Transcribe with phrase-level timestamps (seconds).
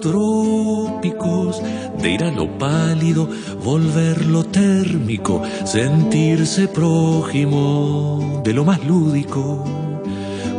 [0.00, 1.62] Trópicos,
[2.02, 3.28] de ir a lo pálido,
[3.62, 9.64] volverlo térmico, sentirse prójimo de lo más lúdico.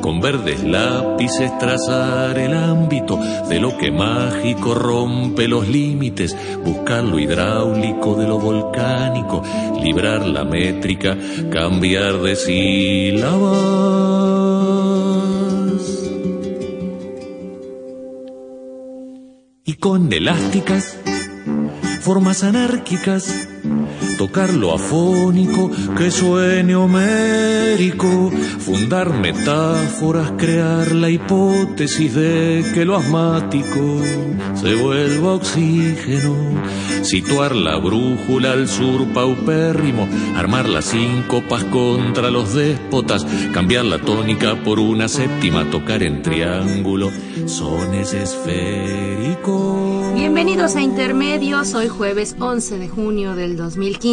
[0.02, 7.20] Con verdes lápices trazar el ámbito de lo que mágico rompe los límites, buscar lo
[7.20, 9.44] hidráulico de lo volcánico,
[9.82, 11.18] librar la métrica,
[11.52, 13.68] cambiar de sílabas.
[19.70, 20.98] Y con elásticas,
[22.00, 23.50] formas anárquicas,
[24.18, 34.02] tocar lo afónico que suene homérico, fundar metáforas, crear la hipótesis de que lo asmático
[34.56, 36.36] se vuelva oxígeno,
[37.04, 44.56] situar la brújula al sur paupérrimo, armar las síncopas contra los déspotas, cambiar la tónica
[44.64, 47.12] por una séptima, tocar en triángulo,
[47.46, 50.16] sones esféricos.
[50.16, 54.07] Bienvenidos a Intermedios, hoy jueves 11 de junio del 2015.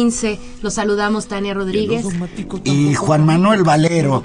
[0.61, 2.05] Los saludamos Tania Rodríguez.
[2.65, 4.23] Y Juan Manuel Valero,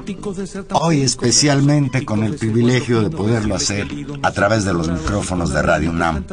[0.73, 3.87] hoy especialmente con el privilegio de poderlo hacer
[4.23, 6.25] a través de los micrófonos de Radio UNAM.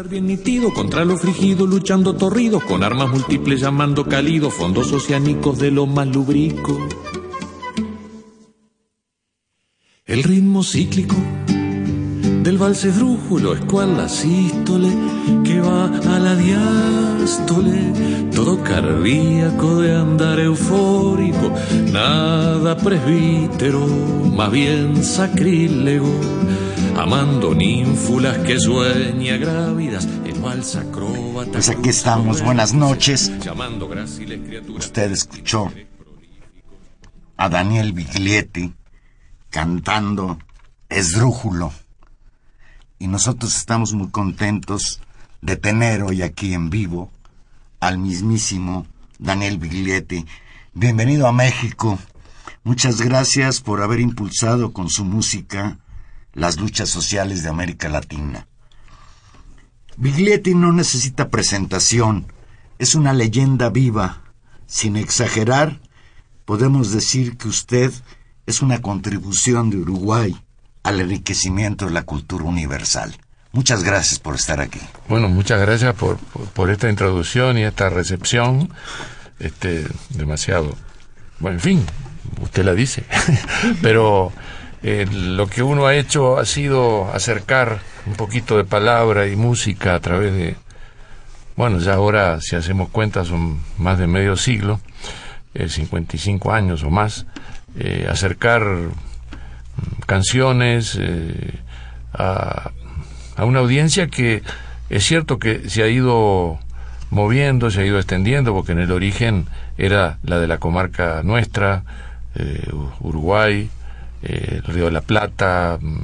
[0.73, 6.07] Contra lo frigido, luchando torrido, con armas múltiples llamando cálido, fondos oceánicos de lo más
[6.07, 6.77] lubrico.
[10.05, 11.15] El ritmo cíclico
[12.43, 14.89] del vals esdrújulo, escuala sístole,
[15.43, 21.53] que va a la diástole, todo cardíaco de andar eufórico,
[21.91, 26.09] nada presbítero, más bien sacrílego,
[26.97, 31.51] amando ninfulas que sueña grávidas, el vals acróbata.
[31.53, 33.31] Pues aquí estamos, buenas noches.
[34.77, 35.71] Usted escuchó
[37.37, 38.73] a Daniel Biglietti
[39.49, 40.37] cantando
[40.89, 41.71] Esdrújulo.
[42.99, 45.01] Y nosotros estamos muy contentos
[45.41, 47.11] de tener hoy aquí en vivo
[47.79, 48.87] al mismísimo
[49.19, 50.25] Daniel Biglietti.
[50.73, 51.99] Bienvenido a México.
[52.63, 55.77] Muchas gracias por haber impulsado con su música
[56.33, 58.47] las luchas sociales de América Latina.
[59.95, 62.25] Biglietti no necesita presentación,
[62.79, 64.23] es una leyenda viva.
[64.65, 65.79] Sin exagerar,
[66.45, 67.93] podemos decir que usted
[68.47, 70.35] es una contribución de Uruguay
[70.87, 73.13] al enriquecimiento de la cultura universal.
[73.51, 74.79] Muchas gracias por estar aquí.
[75.09, 78.69] Bueno, muchas gracias por, por, esta introducción y esta recepción.
[79.37, 80.75] Este, demasiado.
[81.39, 81.85] Bueno, en fin,
[82.41, 83.03] usted la dice.
[83.81, 84.31] Pero
[84.81, 89.93] eh, lo que uno ha hecho ha sido acercar un poquito de palabra y música
[89.93, 90.55] a través de.
[91.57, 94.79] Bueno, ya ahora, si hacemos cuenta, son más de medio siglo,
[95.53, 97.25] eh, 55 años o más.
[97.77, 98.63] Eh, acercar
[100.05, 101.59] canciones eh,
[102.13, 102.71] a,
[103.39, 104.41] una audiencia que
[104.89, 106.59] es cierto que se ha ido
[107.11, 109.45] moviendo, se ha ido extendiendo, porque en el origen
[109.77, 111.83] era la de la comarca nuestra,
[112.35, 112.67] eh,
[113.01, 113.69] Uruguay,
[114.23, 115.99] eh, el Río de la Plata, mmm,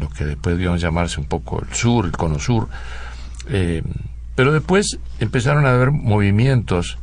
[0.00, 2.68] lo que después a llamarse un poco el sur, el cono sur.
[4.34, 6.98] pero después empezaron a haber movimientos,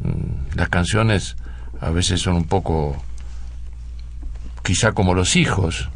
[0.00, 1.36] mmm, las canciones
[1.80, 3.02] a veces son un poco
[4.62, 5.88] quizá como los hijos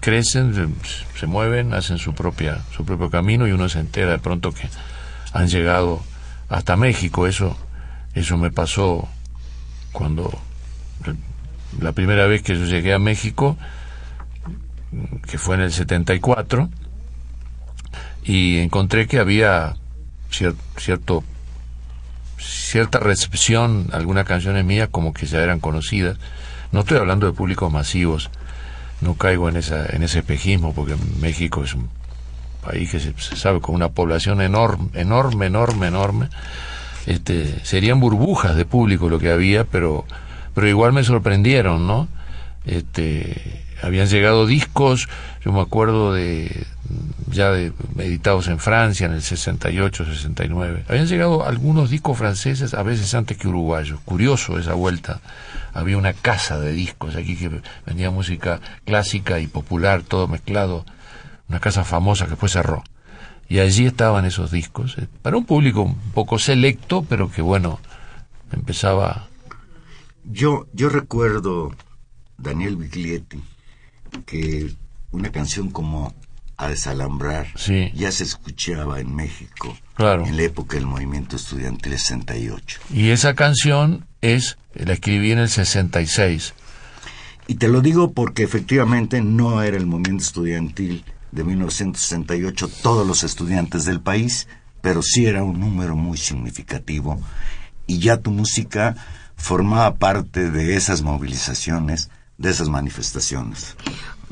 [0.00, 0.74] crecen,
[1.18, 4.68] se mueven, hacen su propia su propio camino y uno se entera de pronto que
[5.32, 6.02] han llegado
[6.48, 7.26] hasta México.
[7.26, 7.56] Eso
[8.14, 9.08] eso me pasó
[9.92, 10.38] cuando
[11.80, 13.56] la primera vez que yo llegué a México,
[15.26, 16.68] que fue en el 74,
[18.24, 19.76] y encontré que había
[20.30, 21.24] cier cierto
[22.38, 26.18] cierta recepción, algunas canciones mías como que ya eran conocidas
[26.72, 28.30] no estoy hablando de públicos masivos,
[29.00, 31.88] no caigo en, esa, en ese espejismo, porque México es un
[32.64, 36.28] país que se, sabe con una población enorme, enorme, enorme, enorme.
[37.06, 40.04] Este, serían burbujas de público lo que había, pero,
[40.54, 42.08] pero igual me sorprendieron, ¿no?
[42.64, 45.08] este, habían llegado discos,
[45.44, 46.66] yo me acuerdo de
[47.30, 50.84] ya de, editados en Francia en el 68, 69.
[50.88, 54.00] Habían llegado algunos discos franceses a veces antes que uruguayos.
[54.00, 55.20] Curioso esa vuelta.
[55.72, 60.84] Había una casa de discos aquí que vendía música clásica y popular, todo mezclado.
[61.48, 62.84] Una casa famosa que después cerró.
[63.48, 67.80] Y allí estaban esos discos, eh, para un público un poco selecto, pero que bueno,
[68.50, 69.28] empezaba...
[70.24, 71.74] Yo, yo recuerdo,
[72.38, 73.42] Daniel Biglietti,
[74.24, 74.72] que
[75.10, 76.14] una canción como
[76.62, 77.48] A desalambrar
[77.94, 80.24] ya se escuchaba en México claro.
[80.26, 82.80] en la época del movimiento estudiantil 68.
[82.94, 86.54] Y esa canción es, la escribí en el 66.
[87.48, 93.24] Y te lo digo porque efectivamente no era el movimiento estudiantil de 1968 todos los
[93.24, 94.46] estudiantes del país,
[94.80, 97.20] pero sí era un número muy significativo
[97.86, 98.96] y ya tu música
[99.36, 103.76] formaba parte de esas movilizaciones, de esas manifestaciones.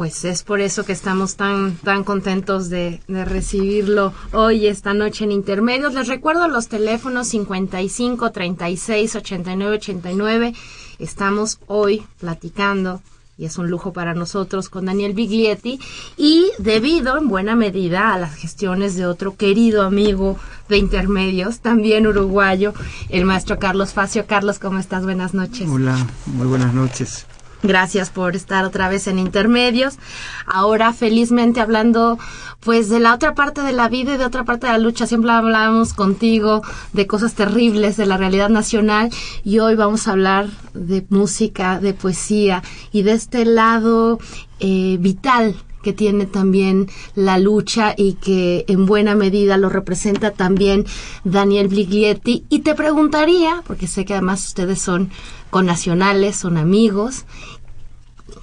[0.00, 5.24] Pues es por eso que estamos tan, tan contentos de, de, recibirlo hoy, esta noche
[5.24, 5.92] en Intermedios.
[5.92, 10.54] Les recuerdo los teléfonos 55 36 89 89.
[10.98, 13.02] Estamos hoy platicando
[13.36, 15.78] y es un lujo para nosotros con Daniel Biglietti
[16.16, 20.38] y debido en buena medida a las gestiones de otro querido amigo
[20.70, 22.72] de intermedios, también uruguayo,
[23.10, 24.24] el maestro Carlos Facio.
[24.26, 25.04] Carlos, ¿cómo estás?
[25.04, 25.68] Buenas noches.
[25.68, 27.26] Hola, muy buenas noches.
[27.62, 29.98] Gracias por estar otra vez en Intermedios.
[30.46, 32.18] Ahora felizmente hablando
[32.60, 35.06] pues de la otra parte de la vida y de otra parte de la lucha.
[35.06, 36.62] Siempre hablábamos contigo
[36.92, 39.10] de cosas terribles de la realidad nacional
[39.44, 42.62] y hoy vamos a hablar de música, de poesía
[42.92, 44.18] y de este lado
[44.60, 50.84] eh, vital que tiene también la lucha y que en buena medida lo representa también
[51.24, 52.44] Daniel Bliglietti.
[52.48, 55.10] Y te preguntaría, porque sé que además ustedes son
[55.50, 57.24] connacionales, son amigos,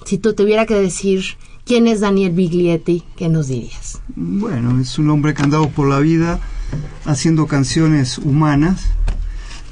[0.04, 1.22] si tú tuviera que decir
[1.64, 4.00] quién es Daniel Biglietti, ¿qué nos dirías?
[4.16, 6.40] Bueno, es un hombre que ha andado por la vida
[7.04, 8.86] haciendo canciones humanas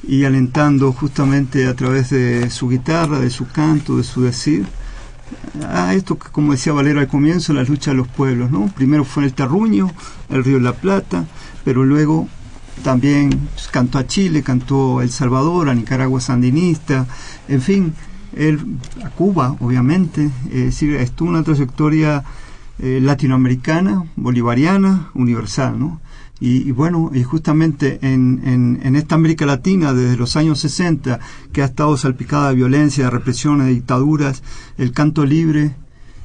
[0.06, 4.66] y alentando justamente a través de su guitarra, de su canto, de su decir,
[5.68, 8.66] a esto que, como decía Valero al comienzo, la lucha de los pueblos, ¿no?
[8.74, 9.90] Primero fue en el Terruño,
[10.28, 11.24] el Río de la Plata,
[11.64, 12.28] pero luego
[12.82, 17.06] también cantó a Chile, cantó a El Salvador, a Nicaragua sandinista,
[17.48, 17.94] en fin,
[18.36, 22.22] él, a Cuba, obviamente, es decir, estuvo una trayectoria
[22.78, 26.00] eh, latinoamericana, bolivariana, universal, ¿no?
[26.38, 31.18] Y, bueno, y justamente en, en, esta América Latina, desde los años 60,
[31.50, 34.42] que ha estado salpicada de violencia, de represión, de dictaduras,
[34.76, 35.74] el canto libre,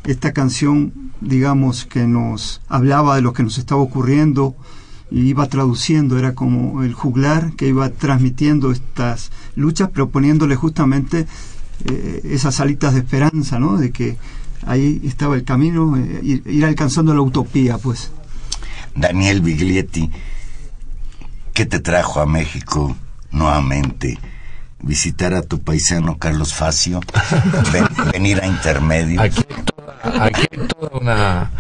[0.03, 0.91] esta canción,
[1.21, 4.55] digamos, que nos hablaba de lo que nos estaba ocurriendo,
[5.11, 11.27] y iba traduciendo, era como el juglar que iba transmitiendo estas luchas, proponiéndole justamente
[11.85, 13.77] eh, esas alitas de esperanza, ¿no?
[13.77, 14.17] De que
[14.65, 18.11] ahí estaba el camino, eh, ir, alcanzando la utopía, pues.
[18.95, 20.09] Daniel Biglietti,
[21.53, 22.95] ¿qué te trajo a México
[23.31, 24.17] nuevamente?
[24.83, 27.01] Visitar a tu paisano Carlos Facio,
[28.13, 29.21] venir a intermedio.
[29.21, 31.51] Aquí hay toda, una,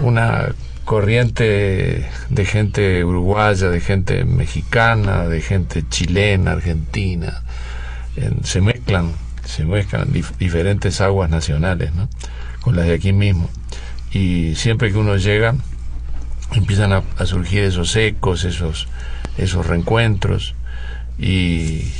[0.00, 0.48] una
[0.84, 7.42] corriente de gente uruguaya, de gente mexicana, de gente chilena, argentina.
[8.42, 9.12] se mezclan
[9.44, 10.08] se mezclan
[10.38, 12.08] diferentes aguas nacionales ¿no?
[12.60, 13.48] con las de aquí mismo.
[14.12, 15.54] Y siempre que uno llega,
[16.58, 18.88] empiezan a, surgir esos ecos, esos,
[19.38, 20.54] esos reencuentros.
[21.18, 21.92] Y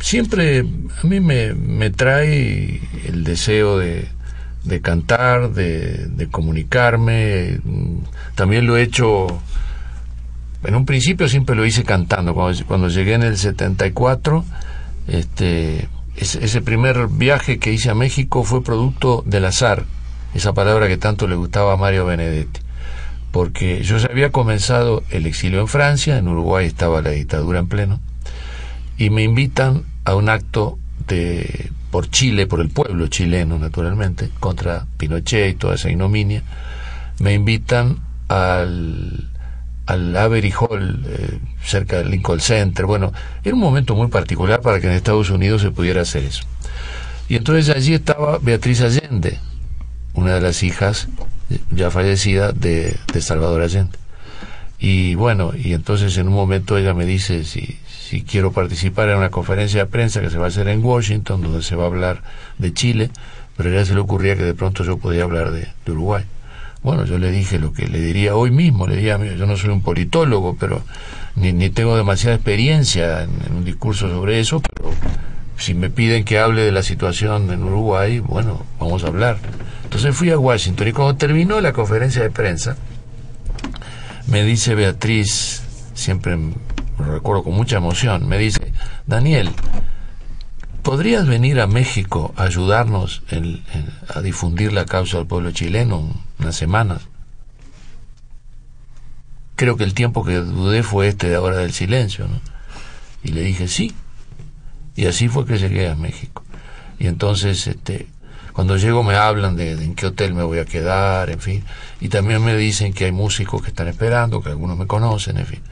[0.00, 4.08] siempre a mí me, me trae el deseo de,
[4.64, 7.60] de cantar, de, de, comunicarme.
[8.34, 9.26] También lo he hecho,
[10.64, 12.34] en un principio siempre lo hice cantando.
[12.34, 14.44] Cuando, cuando llegué en el 74,
[15.08, 19.84] este, ese primer viaje que hice a México fue producto del azar,
[20.34, 22.60] esa palabra que tanto le gustaba a Mario Benedetti,
[23.32, 27.66] porque yo ya había comenzado el exilio en Francia, en Uruguay estaba la dictadura en
[27.66, 28.00] pleno,
[28.98, 34.86] y me invitan a un acto de por Chile, por el pueblo chileno naturalmente, contra
[34.98, 36.42] Pinochet y toda esa ignominia,
[37.18, 37.98] me invitan
[38.28, 39.28] al
[39.86, 42.86] al Avery Hall, eh, cerca del Lincoln Center.
[42.86, 43.12] Bueno,
[43.42, 46.44] era un momento muy particular para que en Estados Unidos se pudiera hacer eso.
[47.28, 49.38] Y entonces allí estaba Beatriz Allende,
[50.14, 51.08] una de las hijas
[51.70, 53.98] ya fallecida de, de Salvador Allende.
[54.78, 59.18] Y bueno, y entonces en un momento ella me dice si, si quiero participar en
[59.18, 61.86] una conferencia de prensa que se va a hacer en Washington, donde se va a
[61.86, 62.22] hablar
[62.58, 63.10] de Chile,
[63.56, 66.24] pero a ella se le ocurría que de pronto yo podía hablar de Uruguay.
[66.82, 69.70] Bueno, yo le dije lo que le diría hoy mismo, le diría, yo no soy
[69.70, 70.82] un politólogo, pero
[71.36, 74.90] ni, ni tengo demasiada experiencia en, un discurso sobre eso, pero
[75.56, 79.38] si me piden que hable de la situación en Uruguay, bueno, vamos a hablar.
[79.92, 82.78] Entonces fui a Washington y cuando terminó la conferencia de prensa,
[84.26, 86.34] me dice Beatriz, siempre
[86.98, 88.72] lo recuerdo con mucha emoción, me dice,
[89.06, 89.50] Daniel,
[90.80, 93.22] ¿podrías venir a México a ayudarnos
[94.08, 97.02] a difundir la causa del pueblo chileno unas semanas?
[99.56, 102.40] Creo que el tiempo que dudé fue este de ahora del silencio, ¿no?
[103.22, 103.94] Y le dije sí.
[104.96, 106.42] Y así fue que llegué a México.
[106.98, 108.06] Y entonces, este,
[108.52, 111.64] cuando llego me hablan de, en qué hotel me voy a quedar, en fin.
[112.00, 115.46] Y también me dicen que hay músicos que están esperando, que algunos me conocen, en
[115.46, 115.62] fin.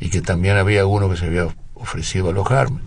[0.00, 2.80] Y que también había uno que se había ofrecido alojarme.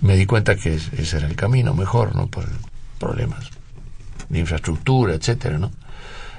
[0.00, 2.26] Me di cuenta que ese era el camino mejor, ¿no?
[2.26, 2.46] Por
[2.98, 3.50] problemas
[4.28, 5.70] de infraestructura, etcétera, ¿no?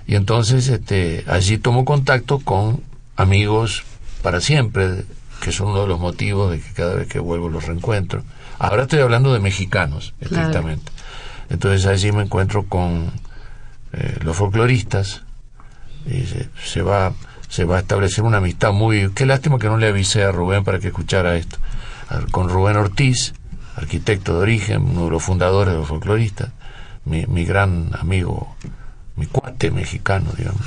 [0.05, 2.81] Y entonces, este, allí tomo contacto con
[3.15, 3.83] amigos
[4.21, 5.05] para siempre,
[5.41, 8.23] que son uno de los motivos de que cada vez que vuelvo los reencuentro.
[8.59, 10.91] Ahora estoy hablando de mexicanos, estrictamente.
[11.49, 13.11] Entonces allí me encuentro con
[13.93, 15.23] eh, los folcloristas
[16.05, 16.25] y
[16.63, 17.13] se, va
[17.49, 20.63] se va a establecer una amistad muy qué lástima que no le avisé a Rubén
[20.63, 21.57] para que escuchara esto.
[22.31, 23.33] Con Rubén Ortiz
[23.75, 26.49] arquitecto de origen uno de los fundadores de los folcloristas
[27.05, 28.55] mi, mi gran amigo
[29.15, 30.61] mi cuate mexicano digamos.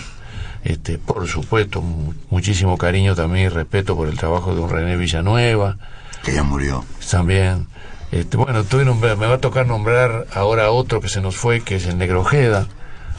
[0.65, 1.83] Este por supuesto
[2.31, 5.79] muchísimo cariño también y respeto por el trabajo de un René Villanueva.
[6.23, 6.85] Que ya murió.
[7.11, 7.67] También
[8.13, 8.65] este, bueno,
[8.95, 12.21] me va a tocar nombrar ahora otro que se nos fue, que es el Negro
[12.21, 12.67] Ojeda,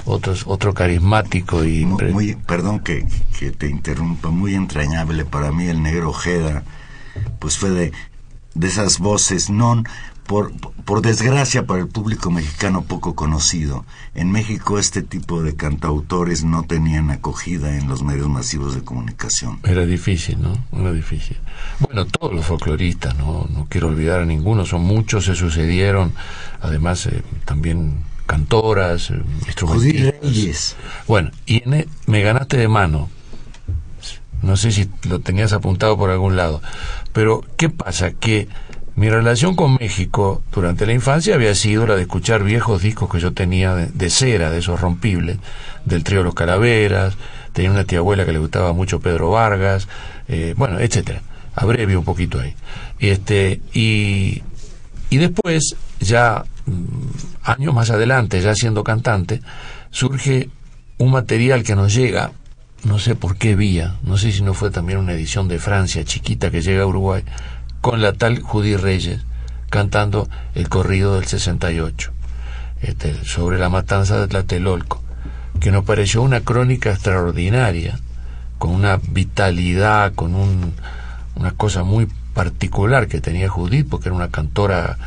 [0.06, 1.86] otro, otro carismático y...
[1.86, 3.06] Muy, perdón que,
[3.40, 6.64] que, te interrumpa, muy entrañable para mí el Negro Ojeda,
[7.40, 7.92] pues fue de,
[8.54, 9.88] de esas voces, non
[10.32, 10.54] por,
[10.86, 13.84] por desgracia para el público mexicano poco conocido,
[14.16, 19.60] en México este tipo de cantautores no tenían acogida en los medios masivos de comunicación.
[19.66, 20.54] Era difícil, ¿no?
[20.72, 21.36] Era difícil.
[21.82, 26.14] Bueno, todos los folcloristas, no, no quiero olvidar a ninguno, son muchos, se sucedieron,
[26.62, 30.78] además eh, también cantoras, eh, instrumentistas.
[31.10, 33.10] Bueno, y en, e, me ganaste de mano,
[34.42, 36.62] no sé si lo tenías apuntado por algún lado,
[37.12, 38.12] pero ¿qué pasa?
[38.14, 38.48] Que
[38.96, 43.20] mi relación con México durante la infancia había sido la de escuchar viejos discos que
[43.20, 45.38] yo tenía de, cera, de esos rompibles,
[45.86, 47.16] del trío Los Calaveras,
[47.54, 49.88] tenía una tía abuela que le gustaba mucho Pedro Vargas,
[50.28, 51.22] eh, bueno, etcétera.
[51.56, 52.56] Abrevio un poquito ahí.
[53.00, 54.42] Este, y,
[55.10, 56.82] y después, ya mm,
[57.44, 59.42] años más adelante, ya siendo cantante,
[59.90, 60.50] surge
[60.98, 62.32] un material que nos llega,
[62.84, 66.04] no sé por qué vía, no sé si no fue también una edición de Francia
[66.04, 67.24] chiquita que llega a Uruguay,
[67.82, 69.22] con la tal Judy Reyes
[69.70, 72.12] cantando el corrido del 68
[72.82, 75.02] este, sobre la matanza de Tlatelolco,
[75.60, 78.00] que nos pareció una crónica extraordinaria,
[78.58, 80.74] con una vitalidad, con un,
[81.36, 84.98] una cosa muy particular que tenía Judith, porque era una cantora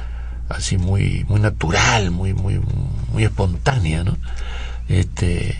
[0.48, 2.60] así muy muy natural, muy muy
[3.12, 4.16] muy espontánea, ¿no?
[4.88, 5.56] Este,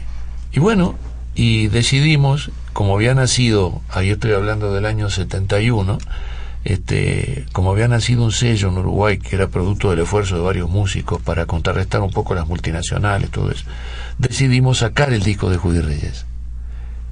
[0.53, 0.97] y bueno,
[1.35, 5.99] y decidimos, como había nacido, ahí estoy hablando del año 71,
[6.65, 10.71] este, como había nacido un sello en Uruguay que era producto del esfuerzo de varios
[10.71, 13.65] músicos para contrarrestar un poco las multinacionales, todo eso,
[14.19, 16.25] decidimos sacar el disco de Judy Reyes.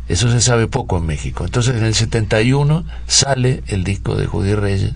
[0.09, 1.45] Eso se sabe poco en México.
[1.45, 4.93] Entonces en el 71 sale el disco de Judy Reyes,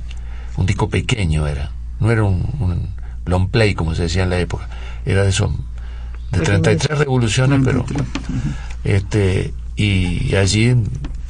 [0.57, 1.71] un disco pequeño era,
[2.01, 2.89] no era un,
[3.27, 4.69] long play como se decía en la época,
[5.05, 5.51] era de esos
[6.33, 7.85] de 33 revoluciones, pero
[8.85, 10.75] este y allí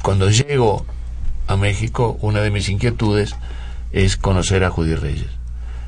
[0.01, 0.85] cuando llego
[1.47, 3.35] a México, una de mis inquietudes
[3.91, 5.37] es conocer a Judy Reyes.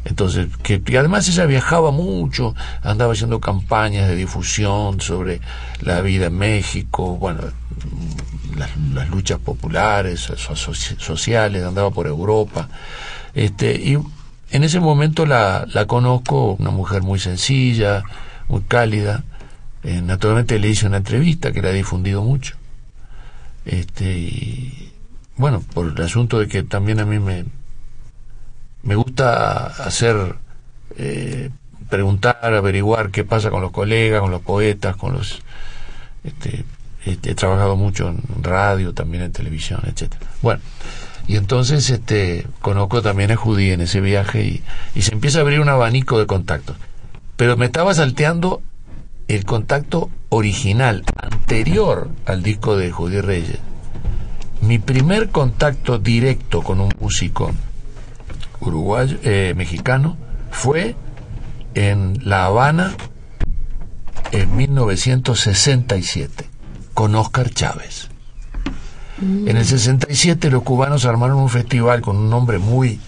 [0.05, 5.41] Entonces, que además ella viajaba mucho, andaba haciendo campañas de difusión sobre
[5.81, 7.41] la vida en México, bueno,
[8.57, 10.31] las, luchas populares,
[10.97, 12.69] sociales, andaba por Europa.
[13.35, 13.97] Este, y
[14.51, 18.03] en ese momento la, la conozco, una mujer muy sencilla,
[18.47, 19.23] muy cálida.
[19.83, 22.55] Eh, naturalmente le hice una entrevista que la he difundido mucho.
[23.65, 24.88] Este,
[25.39, 27.45] bueno, por el asunto de que también a mí me,
[28.83, 30.35] me gusta hacer,
[30.97, 31.49] eh,
[31.89, 35.41] preguntar, averiguar qué pasa con los colegas, con los poetas, con los...
[36.25, 36.65] Este,
[37.05, 40.29] he, trabajado mucho en radio, también en televisión, etcétera.
[40.41, 40.61] Bueno,
[41.25, 45.41] y entonces este, conozco también a Judy en ese viaje y, y se empieza a
[45.43, 46.75] abrir un abanico de contactos.
[47.37, 48.61] Pero me estaba salteando
[49.29, 53.59] el contacto original, anterior al disco de Judy Reyes,
[54.61, 57.51] mi primer contacto directo con un músico
[58.59, 60.17] uruguayo, eh, mexicano,
[60.51, 60.95] fue
[61.73, 62.95] en La Habana
[64.31, 66.49] en 1967
[66.93, 68.09] con Oscar Chávez.
[69.21, 73.01] En el 67 los cubanos armaron un festival con un nombre muy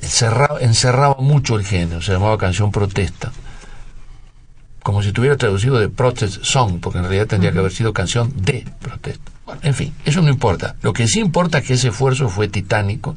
[0.00, 3.32] encerraba, encerraba mucho el género, se llamaba canción protesta.
[4.82, 8.32] Como si tuviera traducido de protest song, porque en realidad tendría que haber sido canción
[8.36, 9.33] de protesta.
[9.62, 10.76] En fin, eso no importa.
[10.82, 13.16] Lo que sí importa es que ese esfuerzo fue titánico,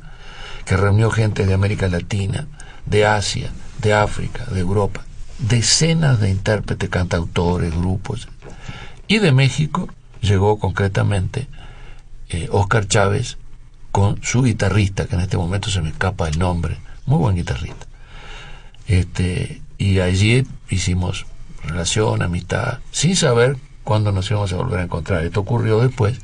[0.66, 2.48] que reunió gente de América Latina,
[2.86, 5.06] de Asia, de África, de Europa,
[5.40, 8.28] decenas de intérpretes, cantautores, grupos.
[9.08, 9.88] Y de México
[10.22, 11.48] llegó concretamente
[12.30, 13.38] eh, Oscar Chávez
[13.92, 17.88] con su guitarrista, que en este momento se me escapa el nombre, muy buen guitarrista.
[18.88, 21.26] Este, y allí hicimos
[21.64, 25.24] relación, amistad, sin saber cuándo nos íbamos a volver a encontrar.
[25.24, 26.20] Esto ocurrió después.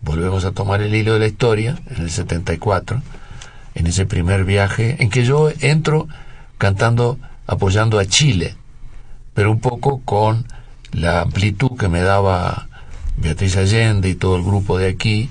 [0.00, 3.02] Volvemos a tomar el hilo de la historia en el 74,
[3.74, 6.06] en ese primer viaje en que yo entro
[6.56, 8.54] cantando, apoyando a Chile,
[9.34, 10.46] pero un poco con
[10.92, 12.68] la amplitud que me daba
[13.16, 15.30] Beatriz Allende y todo el grupo de aquí,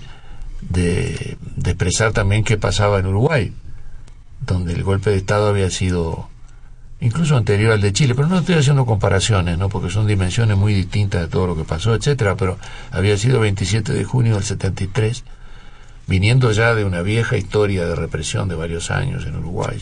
[0.60, 3.54] de, de expresar también qué pasaba en Uruguay,
[4.42, 6.28] donde el golpe de Estado había sido
[7.04, 9.68] incluso anterior al de Chile, pero no estoy haciendo comparaciones, ¿no?
[9.68, 12.58] porque son dimensiones muy distintas de todo lo que pasó, etcétera, pero
[12.92, 15.26] había sido 27 de junio del 73,
[16.08, 19.78] viniendo ya de una vieja historia de represión de varios años en Uruguay,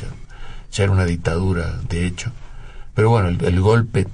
[0.71, 2.31] ya, era una dictadura, de hecho.
[2.95, 4.07] Pero bueno, el, golpe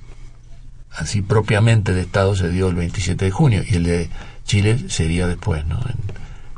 [0.92, 4.10] así propiamente de Estado se dio el 27 de junio y el de
[4.46, 5.80] Chile sería después, ¿no?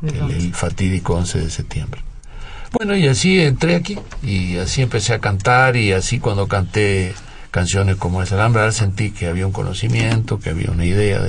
[0.02, 2.00] En, el fatídico 11 de septiembre.
[2.72, 7.14] Bueno, y así entré aquí y así empecé a cantar y así cuando canté
[7.50, 11.20] canciones como esa Alhambra sentí que había un conocimiento, que había una idea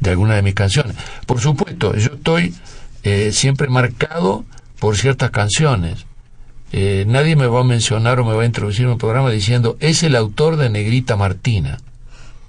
[0.00, 0.96] de alguna de mis canciones.
[1.26, 2.54] Por supuesto, yo estoy
[3.02, 4.44] eh, siempre marcado
[4.78, 6.06] por ciertas canciones.
[6.72, 9.76] Eh, nadie me va a mencionar o me va a introducir en un programa diciendo
[9.80, 11.78] es el autor de Negrita Martina,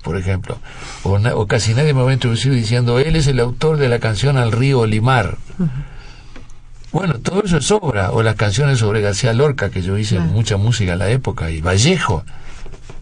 [0.04, 0.60] por ejemplo.
[1.04, 4.38] O, casi nadie me va a introducir diciendo él es el autor de la canción
[4.38, 5.38] Al río Olimar.
[6.94, 10.58] Bueno, todo eso es obra, o las canciones sobre García Lorca, que yo hice mucha
[10.58, 12.24] música en la época, y Vallejo,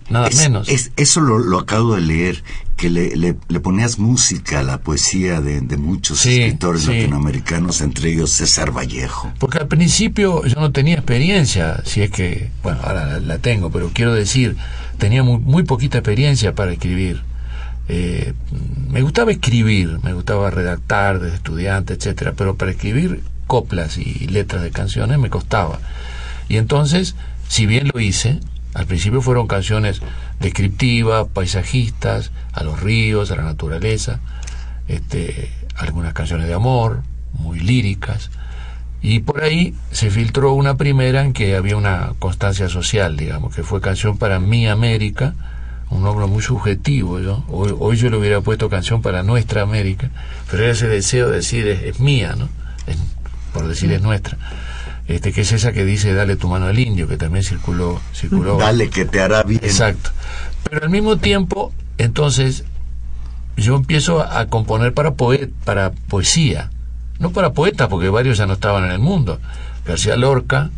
[0.10, 0.70] nada menos.
[0.70, 2.42] Es, eso lo, acabo de leer,
[2.78, 8.72] que le, le, ponías música a la poesía de, muchos escritores latinoamericanos, entre ellos César
[8.72, 9.34] Vallejo.
[9.40, 13.92] Porque al principio yo no tenía experiencia, si es que, bueno, ahora la, tengo, pero
[13.94, 14.56] quiero decir,
[15.00, 17.24] tenía muy, muy poquita experiencia para escribir.
[17.90, 18.34] Eh,
[18.90, 24.64] me gustaba escribir, me gustaba redactar desde estudiante, etcétera, pero para escribir coplas y letras
[24.64, 25.79] de canciones me costaba.
[26.48, 27.16] Y entonces,
[27.50, 28.40] si bien lo hice,
[28.74, 30.01] al principio fueron canciones
[30.40, 34.22] descriptivas, paisajistas, a los ríos, a la naturaleza,
[34.87, 38.31] este, algunas canciones de amor, muy líricas,
[39.01, 43.64] y por ahí se filtró una primera en que había una constancia social, digamos, que
[43.64, 45.33] fue canción para mi América,
[45.90, 47.44] un nombre muy subjetivo, ¿no?
[47.50, 50.09] Hoy, yo le hubiera puesto canción para nuestra América,
[50.50, 52.48] pero ese deseo de decir es, mía, ¿no?
[53.53, 54.37] Por decir es nuestra,
[55.07, 58.00] este, que es esa que dice dale tu mano al indio, que también circuló.
[58.14, 59.61] circuló dale que te hará bien.
[59.64, 60.11] Exacto.
[60.70, 62.64] Pero al mismo tiempo, entonces,
[63.57, 66.72] yo empiezo a componer para, poet, para poesía,
[67.20, 69.40] no para poetas, porque varios ya no estaban en el mundo.
[69.85, 70.70] García Lorca,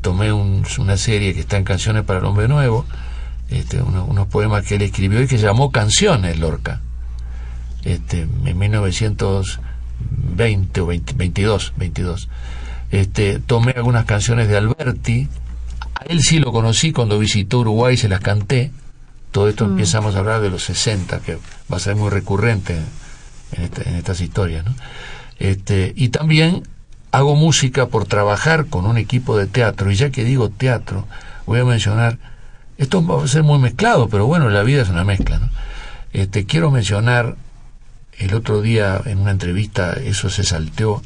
[0.00, 2.86] tomé una serie que está en Canciones para el Hombre Nuevo,
[3.50, 6.80] este, unos poemas que él escribió y que llamó Canciones Lorca.
[7.84, 9.60] Este, en 1900
[10.36, 12.28] 20 o 22, 22.
[12.90, 15.28] Este, tomé algunas canciones de Alberti,
[15.94, 18.70] a él sí lo conocí cuando visitó Uruguay y se las canté.
[19.32, 19.70] Todo esto mm.
[19.72, 21.38] empezamos a hablar de los 60, que
[21.72, 22.76] va a ser muy recurrente
[23.52, 24.64] en, este, en estas historias.
[24.64, 24.74] ¿no?
[25.38, 26.62] Este, y también
[27.12, 31.06] hago música por trabajar con un equipo de teatro, y ya que digo teatro,
[31.46, 32.18] voy a mencionar,
[32.78, 35.38] esto va a ser muy mezclado, pero bueno, la vida es una mezcla.
[35.38, 35.50] ¿no?
[36.12, 37.36] Este, quiero mencionar
[38.18, 41.02] el otro día en una entrevista eso se salteó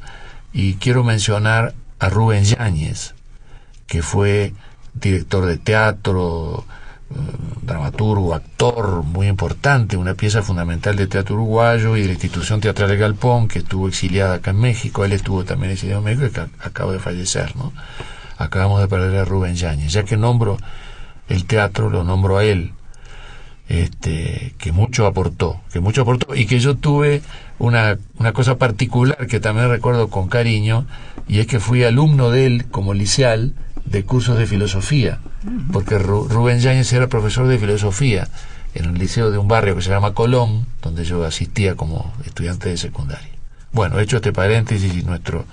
[0.53, 3.15] y quiero mencionar a Rubén Yáñez,
[3.87, 4.55] que fue
[4.95, 6.65] director de teatro,
[7.11, 7.15] eh,
[7.63, 12.89] dramaturgo, actor muy importante, una pieza fundamental de teatro uruguayo y de la institución teatral
[12.89, 15.05] de Galpón, que estuvo exiliada acá en México.
[15.05, 17.73] Él estuvo también exiliado en México y que acaba de fallecer, ¿no?
[18.39, 19.93] Acabamos de perder a Rubén Yáñez.
[19.93, 20.57] Ya que nombro
[21.29, 22.73] el teatro, lo nombro a él
[23.71, 27.23] este, que mucho aportó, que mucho aportó y que yo tuve
[27.61, 30.87] una, una cosa particular que también recuerdo con cariño
[31.29, 33.55] y es que fui alumno de él como liceal
[33.85, 35.21] de cursos de filosofía,
[35.73, 38.29] porque Rubén Yáñez era profesor de filosofía
[38.75, 42.71] en un liceo de un barrio que se llama Colón, donde yo asistía como estudiante
[42.71, 43.31] de secundaria.
[43.71, 45.45] Bueno, hecho este paréntesis y nuestro,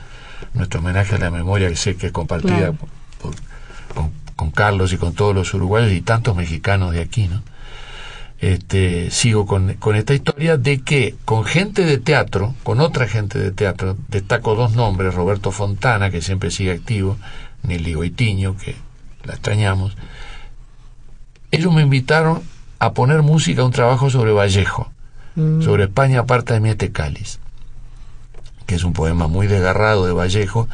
[0.55, 2.73] nuestro homenaje a la memoria que sé que es compartida
[3.93, 7.43] con, con Carlos y con todos los uruguayos y tantos mexicanos de aquí, ¿no?
[8.39, 13.39] Este, sigo con, con, esta historia de que con gente de teatro, con otra gente
[13.39, 17.17] de teatro, destaco dos nombres, Roberto Fontana, que siempre sigue activo,
[17.63, 18.75] Nelly Goitiño, que
[19.23, 19.97] la extrañamos,
[21.51, 22.41] ellos me invitaron
[22.79, 24.91] a poner música a un trabajo sobre Vallejo,
[25.61, 27.39] sobre España aparta de Miete Cáliz,
[28.65, 30.67] que es un poema muy desgarrado de Vallejo,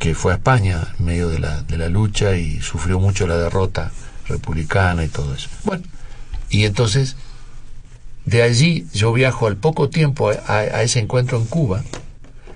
[0.00, 3.36] que fue a España en medio de la, de la lucha y sufrió mucho la
[3.36, 3.92] derrota
[4.26, 5.48] republicana y todo eso.
[5.62, 5.84] Bueno,
[6.60, 7.16] y entonces
[8.24, 11.82] de allí yo viajo al poco tiempo a, a- a ese encuentro en Cuba,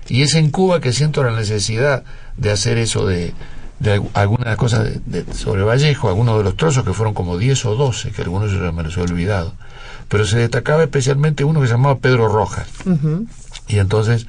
[0.09, 2.05] y es en Cuba que siento la necesidad
[2.39, 3.35] de hacer eso de,
[3.81, 7.37] de algu- algunas cosas de- de- sobre Vallejo, algunos de los trozos que fueron como
[7.37, 9.53] 10 o 12, que algunos me los he olvidado.
[10.09, 12.67] Pero se destacaba especialmente uno que se llamaba Pedro Rojas.
[13.69, 14.27] Y entonces,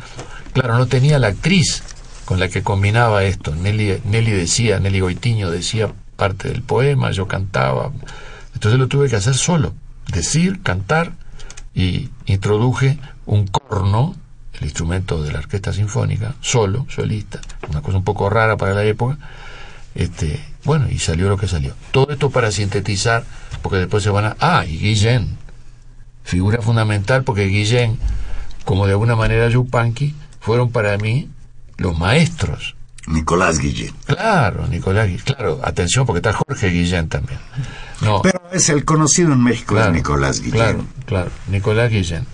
[0.52, 1.84] claro, no tenía la actriz
[2.26, 3.56] con la que combinaba esto.
[3.56, 7.92] Nelly, Nelly decía, Nelly Goitiño decía parte del poema, yo cantaba.
[8.60, 9.74] Entonces lo tuve que hacer solo.
[10.12, 11.14] Decir, cantar
[11.74, 14.18] y introduje un corno,
[14.60, 18.84] el instrumento de la orquesta sinfónica, solo, solista, una cosa un poco rara para la
[18.84, 19.18] época.
[19.96, 21.74] Este, bueno, y salió lo que salió.
[21.92, 23.24] Todo esto para sintetizar,
[23.62, 24.36] porque después se van a...
[24.42, 25.38] Ah, y Guillén,
[26.26, 27.98] figura fundamental porque Guillén,
[28.66, 31.30] como de alguna manera Yupanqui, fueron para mí
[31.78, 32.76] los maestros.
[33.10, 33.94] Nicolás Guillén.
[34.06, 37.40] Claro, Nicolás, Guillén, claro, atención porque está Jorge Guillén también.
[38.02, 40.52] No, Pero es el conocido en México, claro, es Nicolás Guillén.
[40.54, 42.26] Claro, claro, Nicolás Guillén.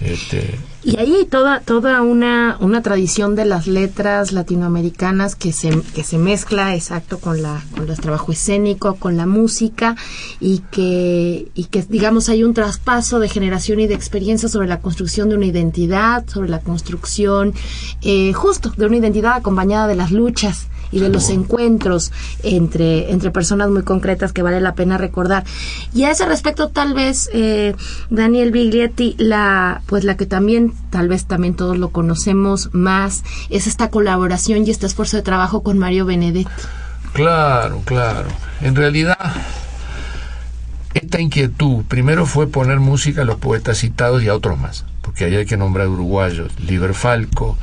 [0.00, 5.70] Este, Y ahí hay toda, toda una, una tradición de las letras latinoamericanas que se,
[5.94, 9.96] que se mezcla exacto con la, con el trabajo escénico, con la música,
[10.40, 14.80] y que, y que digamos hay un traspaso de generación y de experiencia sobre la
[14.80, 17.54] construcción de una identidad, sobre la construcción
[18.02, 23.30] eh, justo de una identidad acompañada de las luchas y de los encuentros entre, entre
[23.30, 25.44] personas muy concretas que vale la pena recordar.
[25.94, 27.74] Y a ese respecto, tal vez, eh,
[28.10, 33.66] Daniel Biglietti, la, pues la que también, tal vez también todos lo conocemos más, es
[33.66, 36.48] esta colaboración y este esfuerzo de trabajo con Mario Benedetti.
[37.12, 38.28] Claro, claro.
[38.60, 39.16] En realidad,
[40.92, 45.24] esta inquietud primero fue poner música a los poetas citados y a otros más, porque
[45.24, 47.56] ahí hay que nombrar uruguayos, Liber Falco,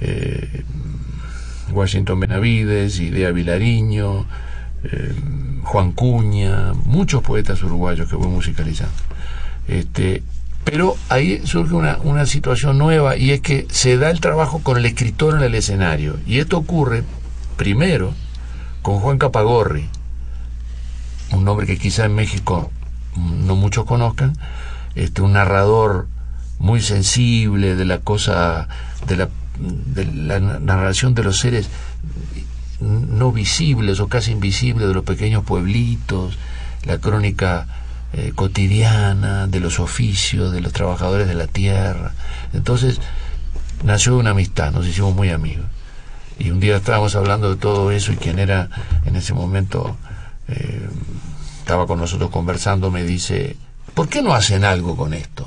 [0.00, 0.64] eh,
[1.72, 4.26] Washington Benavides, Idea Vilariño,
[4.84, 5.14] eh,
[5.64, 8.94] Juan Cuña, muchos poetas uruguayos que voy musicalizando.
[9.66, 10.22] Este,
[10.64, 14.76] pero ahí surge una, una situación nueva y es que se da el trabajo con
[14.76, 16.18] el escritor en el escenario.
[16.26, 17.04] Y esto ocurre
[17.56, 18.12] primero
[18.82, 19.88] con Juan Capagorri,
[21.32, 22.70] un nombre que quizá en México
[23.16, 24.34] no muchos conozcan,
[24.94, 26.08] este, un narrador
[26.58, 28.68] muy sensible de la cosa,
[29.06, 29.28] de la,
[29.58, 31.68] de la narración de los seres
[32.80, 36.38] no visibles o casi invisibles de los pequeños pueblitos,
[36.84, 37.66] la crónica
[38.12, 42.12] eh, cotidiana de los oficios, de los trabajadores de la tierra.
[42.52, 43.00] Entonces
[43.84, 45.66] nació una amistad, nos hicimos muy amigos.
[46.38, 48.68] Y un día estábamos hablando de todo eso y quien era
[49.04, 49.96] en ese momento,
[50.46, 50.88] eh,
[51.58, 53.56] estaba con nosotros conversando, me dice,
[53.94, 55.46] ¿por qué no hacen algo con esto?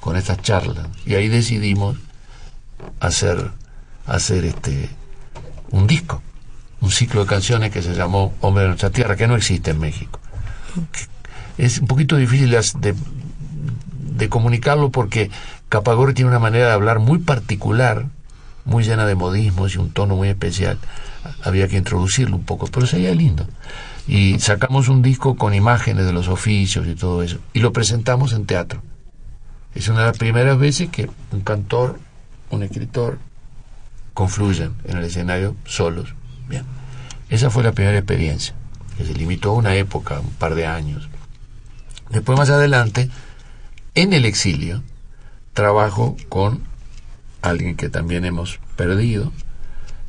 [0.00, 0.88] Con estas charlas.
[1.06, 1.96] Y ahí decidimos
[3.00, 3.50] hacer,
[4.06, 4.88] hacer este,
[5.70, 6.22] un disco,
[6.80, 9.80] un ciclo de canciones que se llamó Hombre de nuestra Tierra, que no existe en
[9.80, 10.20] México.
[11.58, 12.94] Es un poquito difícil de,
[14.16, 15.30] de, comunicarlo porque
[15.68, 18.06] Capagorri tiene una manera de hablar muy particular,
[18.64, 20.78] muy llena de modismos y un tono muy especial.
[21.42, 23.46] Había que introducirlo un poco, pero sería lindo.
[24.06, 28.32] Y sacamos un disco con imágenes de los oficios y todo eso, y lo presentamos
[28.32, 28.82] en teatro.
[29.74, 31.98] Es una de las primeras veces que un cantor,
[32.50, 33.18] un escritor,
[34.14, 36.14] confluyen en el escenario solos.
[36.48, 36.64] Bien.
[37.28, 38.54] Esa fue la primera experiencia,
[38.96, 41.08] que se limitó a una época, un par de años.
[42.10, 43.10] Después, más adelante,
[43.94, 44.82] en el exilio,
[45.52, 46.62] trabajo con
[47.42, 49.32] alguien que también hemos perdido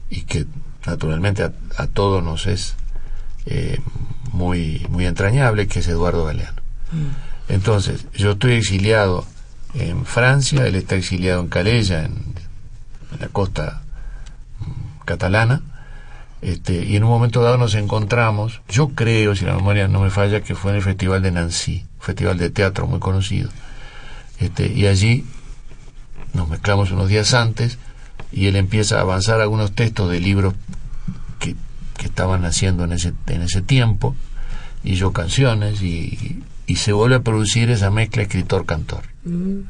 [0.09, 0.45] y que
[0.85, 2.75] naturalmente a, a todos nos es
[3.45, 3.79] eh,
[4.33, 6.61] muy, muy entrañable, que es Eduardo Galeano.
[6.91, 7.53] Mm.
[7.53, 9.25] Entonces, yo estoy exiliado
[9.79, 12.35] en Francia, él está exiliado en Calella, en,
[13.19, 13.81] la costa
[15.05, 15.61] catalana,
[16.41, 20.09] este, y en un momento dado nos encontramos, yo creo, si la memoria no me
[20.09, 23.49] falla, que fue en el Festival de Nancy, festival de teatro muy conocido,
[24.39, 25.25] este, y allí
[26.33, 27.79] nos mezclamos unos días antes
[28.31, 30.53] y él empieza a avanzar algunos textos de libros
[31.39, 31.55] que,
[32.03, 34.15] estaban haciendo en ese, en ese tiempo,
[34.83, 39.03] y yo canciones, y, y se vuelve a producir esa mezcla escritor-cantor.
[39.27, 39.69] Mm.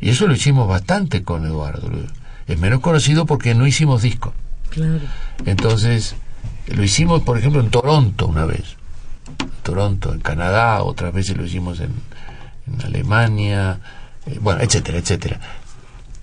[0.00, 1.90] Y eso lo hicimos bastante con Eduardo.
[2.46, 4.34] Es menos conocido porque no hicimos disco.
[4.70, 5.00] Claro.
[5.46, 6.14] Entonces,
[6.66, 8.76] lo hicimos, por ejemplo, en Toronto una vez.
[9.40, 11.92] En Toronto, en Canadá, otras veces lo hicimos en,
[12.66, 13.78] en Alemania,
[14.26, 15.40] eh, bueno, etcétera, etcétera.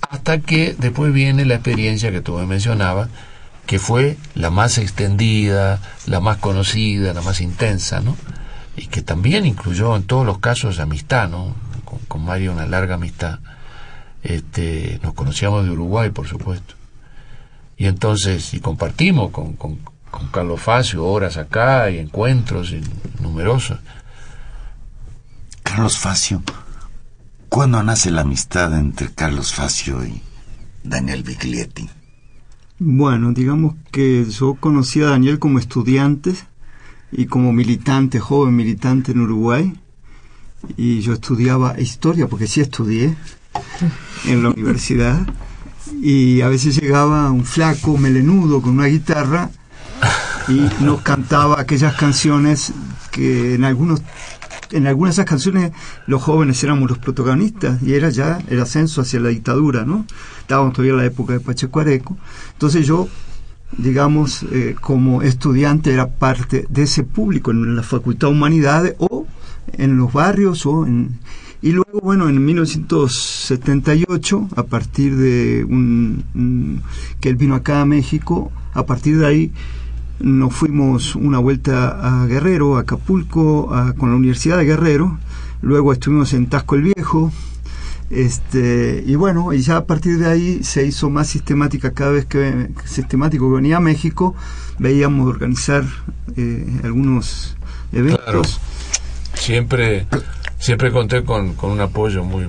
[0.09, 3.09] Hasta que después viene la experiencia que tú me mencionabas
[3.65, 8.17] que fue la más extendida, la más conocida, la más intensa, ¿no?
[8.75, 11.55] Y que también incluyó en todos los casos amistad, ¿no?
[12.12, 13.39] Con, Mario una larga amistad.
[14.21, 16.76] Este, nos conocíamos de Uruguay, por supuesto.
[17.78, 19.80] Y entonces, y compartimos con, con,
[20.12, 22.82] con Carlos Facio horas acá y encuentros y
[23.21, 23.80] numerosos.
[25.63, 26.43] Carlos Facio,
[27.47, 30.21] ¿cuándo nace la amistad entre Carlos Facio y
[30.84, 31.89] Daniel Biglietti?
[32.78, 36.34] Bueno, digamos que yo conocí a Daniel como estudiante
[37.12, 39.74] y como militante, joven militante en Uruguay.
[40.78, 43.15] Y yo estudiaba historia, porque sí estudié
[44.26, 45.19] en la universidad.
[46.02, 49.50] Y a veces llegaba un flaco melenudo con una guitarra
[50.47, 52.74] y nos cantaba aquellas canciones
[53.12, 54.02] que en algunos
[54.71, 55.71] en algunas de esas canciones
[56.08, 60.06] los jóvenes éramos los protagonistas y era ya el ascenso hacia la dictadura, ¿no?
[60.39, 62.17] Estábamos todavía en la época de Pacheco Areco.
[62.54, 63.10] Entonces yo,
[63.78, 69.28] digamos, eh, como estudiante era parte de ese público en la Facultad de Humanidades o
[69.77, 71.19] en los barrios o en...
[71.63, 76.81] Y luego, bueno, en 1978, a partir de un,
[77.19, 79.51] que él vino acá a México, a partir de ahí
[80.19, 85.19] nos fuimos una vuelta a Guerrero, a Acapulco, a, con la Universidad de Guerrero,
[85.62, 87.31] luego estuvimos en Tasco el Viejo,
[88.12, 92.25] este, y bueno, y ya a partir de ahí se hizo más sistemática cada vez
[92.25, 94.36] que sistemático venía a México,
[94.79, 95.86] veíamos organizar
[96.36, 97.55] eh, algunos
[97.93, 98.60] eventos.
[99.41, 100.06] Siempre,
[100.60, 102.47] siempre conté con, con un apoyo muy,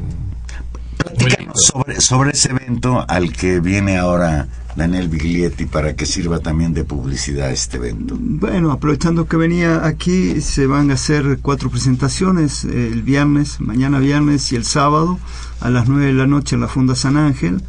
[1.55, 6.85] sobre, sobre ese evento al que viene ahora Daniel Biglietti para que sirva también de
[6.85, 8.15] publicidad este evento.
[8.21, 13.99] Bueno, aprovechando que venía aquí, se van a hacer cuatro presentaciones eh, el viernes, mañana
[13.99, 15.19] viernes y el sábado
[15.61, 17.63] a las nueve de la noche en la Fonda San Ángel,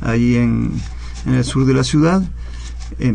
[0.00, 0.72] ahí en,
[1.26, 2.22] en el sur de la ciudad,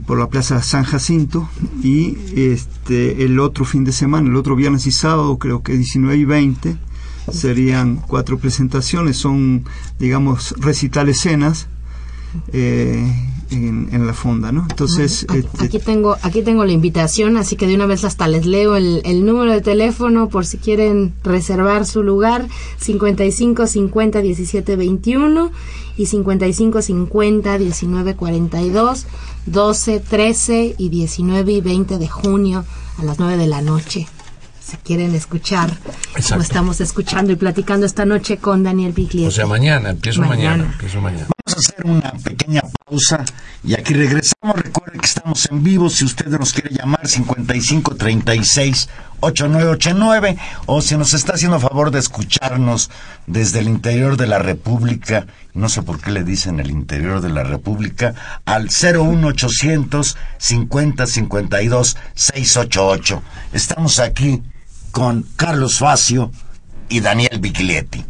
[0.05, 1.49] por la Plaza San Jacinto.
[1.81, 6.17] Y este el otro fin de semana, el otro viernes y sábado, creo que 19
[6.17, 6.77] y 20,
[7.31, 9.65] serían cuatro presentaciones, son,
[9.99, 11.67] digamos, recital escenas.
[12.51, 14.65] Eh, en, en, la fonda, ¿no?
[14.69, 18.27] Entonces, bueno, este, aquí tengo aquí tengo la invitación, así que de una vez hasta
[18.27, 22.47] les leo el, el, número de teléfono por si quieren reservar su lugar
[22.79, 25.51] 55 50 17 21
[25.97, 29.05] y 55 50 19 42
[29.45, 32.65] 12 13 y 19 y 20 de junio
[32.97, 34.07] a las 9 de la noche
[34.63, 36.29] si quieren escuchar Exacto.
[36.29, 39.27] como estamos escuchando y platicando esta noche con Daniel Biglietti.
[39.27, 40.49] O sea, mañana, empiezo mañana.
[40.51, 40.71] mañana.
[40.73, 41.32] empiezo mañana.
[41.45, 43.25] Vamos a hacer una pequeña pausa
[43.65, 44.55] y aquí regresamos.
[44.55, 45.89] Recuerden que estamos en vivo.
[45.89, 48.87] Si usted nos quiere llamar 5536
[49.19, 52.89] 8989 o si nos está haciendo favor de escucharnos
[53.27, 57.29] desde el interior de la República, no sé por qué le dicen el interior de
[57.29, 63.21] la República, al 01800 50 52 688.
[63.51, 64.41] Estamos aquí
[64.91, 66.31] con Carlos Facio
[66.87, 68.05] y Daniel Biglietti.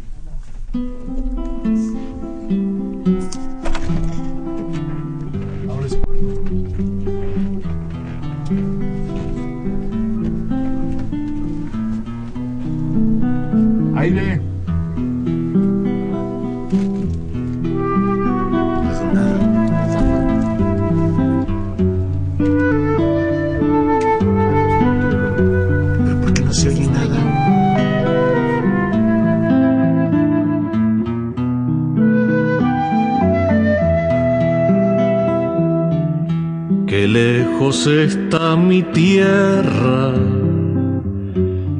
[36.86, 40.33] Qué lejos está mi tierra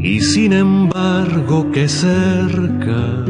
[0.05, 3.25] y sin embargo que cerca,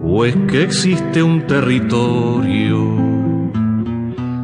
[0.00, 2.78] o es que existe un territorio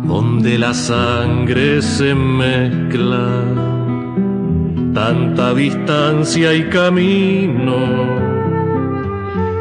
[0.05, 3.45] donde la sangre se mezcla,
[4.93, 7.79] tanta distancia y camino,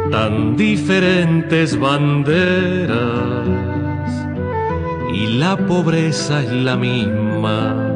[0.10, 3.48] tan diferentes banderas,
[5.14, 7.87] y la pobreza es la misma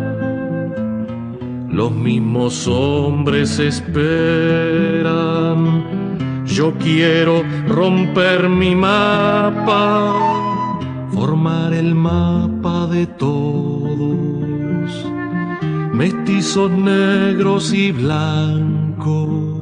[1.82, 3.96] los mismos hombres esperan.
[6.46, 10.14] Yo quiero romper mi mapa,
[11.12, 14.92] formar el mapa de todos,
[15.92, 19.60] mestizos negros y blancos,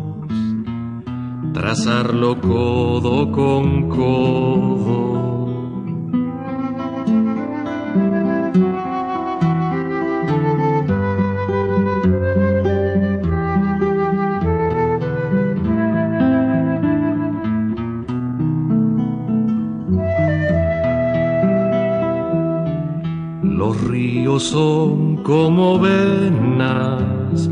[1.53, 5.18] trazarlo codo con codo.
[24.39, 27.49] Son como venas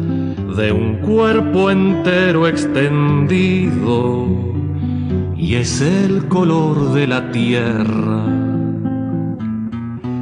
[0.56, 4.26] de un cuerpo entero extendido
[5.36, 8.24] y es el color de la tierra,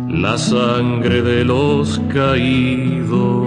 [0.10, 3.46] la sangre de los caídos.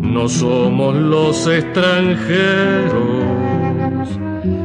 [0.00, 2.92] No somos los extranjeros,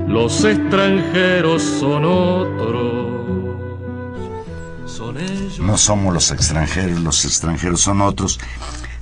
[0.08, 2.97] los extranjeros son otros.
[5.68, 8.40] No somos los extranjeros, los extranjeros son otros.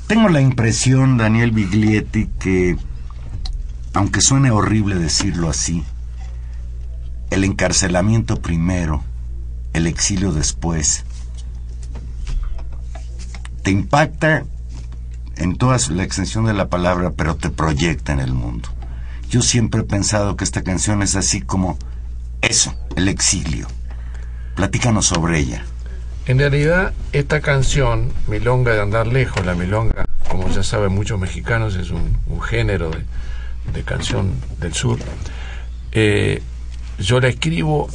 [0.07, 2.75] Tengo la impresión, Daniel Biglietti, que,
[3.93, 5.83] aunque suene horrible decirlo así,
[7.29, 9.03] el encarcelamiento primero,
[9.73, 11.05] el exilio después,
[13.61, 14.43] te impacta
[15.35, 18.69] en toda la extensión de la palabra, pero te proyecta en el mundo.
[19.29, 21.77] Yo siempre he pensado que esta canción es así como
[22.41, 23.67] eso, el exilio.
[24.55, 25.63] Platícanos sobre ella.
[26.27, 31.75] En realidad, esta canción, Milonga de Andar Lejos, la milonga, como ya saben muchos mexicanos,
[31.75, 32.89] es un, género
[33.73, 34.97] de, canción del sur.
[35.91, 36.41] Eh,
[36.97, 37.89] yo la escribo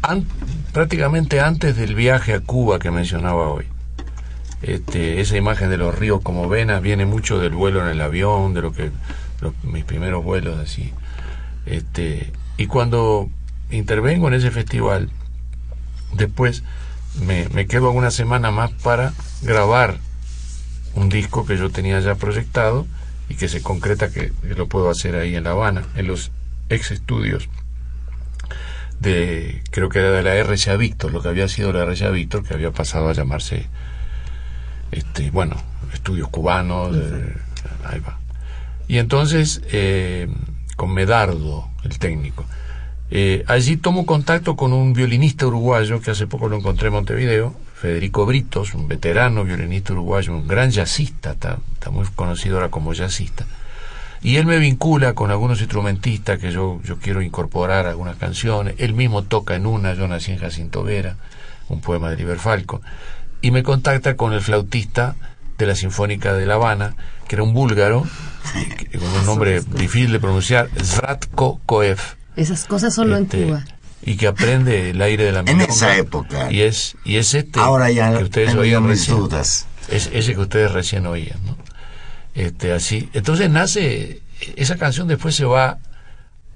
[0.00, 0.26] an,
[0.72, 3.66] prácticamente antes del viaje a Cuba que mencionaba hoy.
[4.62, 8.54] Este, esa imagen de los ríos como venas viene mucho del vuelo en el avión,
[8.54, 8.90] de lo que
[9.62, 10.94] mis primeros vuelos así.
[11.66, 13.28] Este, y cuando
[13.70, 15.10] intervengo en ese festival,
[16.14, 16.64] después
[17.20, 19.98] me, me quedo alguna semana más para grabar
[20.94, 22.86] un disco que yo tenía ya proyectado
[23.28, 26.30] y que se concreta que, que lo puedo hacer ahí en La Habana, en los
[26.68, 27.48] ex estudios
[29.00, 32.44] de, creo que era de la RCA Víctor, lo que había sido la RCA Víctor,
[32.44, 33.66] que había pasado a llamarse,
[34.90, 35.56] este, bueno,
[35.92, 37.36] estudios cubanos, eh,
[37.84, 38.18] ahí va.
[38.88, 40.28] Y entonces, eh,
[40.76, 42.44] con Medardo, el técnico,
[43.10, 47.54] eh, allí tomo contacto con un violinista uruguayo que hace poco lo encontré en Montevideo,
[47.74, 52.92] Federico Britos, un veterano violinista uruguayo, un gran jazzista, está, está muy conocido ahora como
[52.92, 53.46] jazzista.
[54.20, 58.74] Y él me vincula con algunos instrumentistas que yo, yo quiero incorporar a algunas canciones.
[58.78, 61.16] Él mismo toca en una, yo nací en Jacinto Vera,
[61.68, 62.80] un poema de Liber Falco.
[63.40, 65.14] Y me contacta con el flautista
[65.56, 66.96] de la Sinfónica de La Habana,
[67.28, 68.04] que era un búlgaro,
[68.98, 71.98] con un nombre difícil de pronunciar, Zratko Koev.
[72.38, 73.64] Esas cosas solo Este, en Cuba.
[74.02, 75.72] Y que aprende el aire de la En milonga.
[75.72, 76.50] esa época.
[76.52, 79.16] Y es, y es este Ahora ya que ustedes oían mis recién.
[79.18, 79.66] dudas.
[79.88, 81.56] Es ese que ustedes recién oían, ¿no?
[82.34, 83.08] Este, así.
[83.12, 84.20] Entonces nace,
[84.56, 85.78] esa canción después se va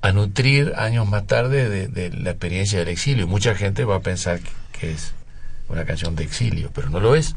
[0.03, 3.25] a nutrir años más tarde de, de la experiencia del exilio.
[3.25, 5.13] Y mucha gente va a pensar que, que es
[5.69, 7.35] una canción de exilio, pero no lo es.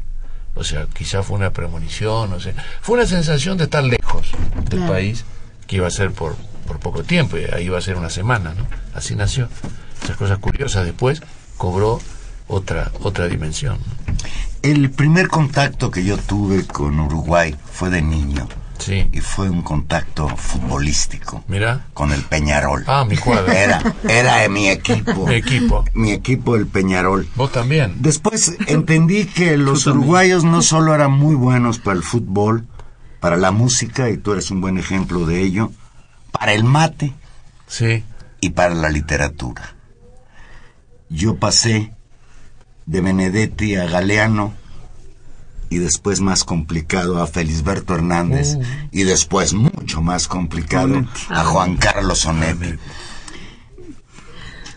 [0.54, 2.54] O sea, quizás fue una premonición, no sé.
[2.80, 4.30] Fue una sensación de estar lejos
[4.70, 4.92] del Claro.
[4.92, 5.24] país,
[5.66, 8.66] que iba a ser por, por poco tiempo, ahí iba a ser una semana, ¿no?
[8.94, 9.48] Así nació.
[10.02, 10.84] Esas cosas curiosas.
[10.84, 11.22] Después
[11.56, 12.00] cobró
[12.48, 13.78] otra, otra dimensión.
[14.62, 18.48] El primer contacto que yo tuve con Uruguay fue de niño
[18.78, 19.08] Sí.
[19.10, 21.86] y fue un contacto futbolístico Mira.
[21.94, 22.84] con el Peñarol.
[22.86, 23.50] Ah, mi cuadro.
[23.50, 25.26] Era, era mi equipo.
[25.26, 25.84] Mi equipo.
[25.94, 27.26] Mi equipo, el Peñarol.
[27.36, 27.94] Vos también.
[28.00, 32.66] Después entendí que los uruguayos no solo eran muy buenos para el fútbol,
[33.20, 35.72] para la música, y tú eres un buen ejemplo de ello,
[36.38, 37.14] para el mate
[37.66, 38.04] Sí.
[38.40, 39.74] y para la literatura.
[41.08, 41.92] Yo pasé
[42.86, 44.52] de Benedetti a Galeano
[45.70, 48.56] y después más complicado a Felisberto Hernández
[48.92, 52.78] y después mucho más complicado a Juan Carlos Onetti.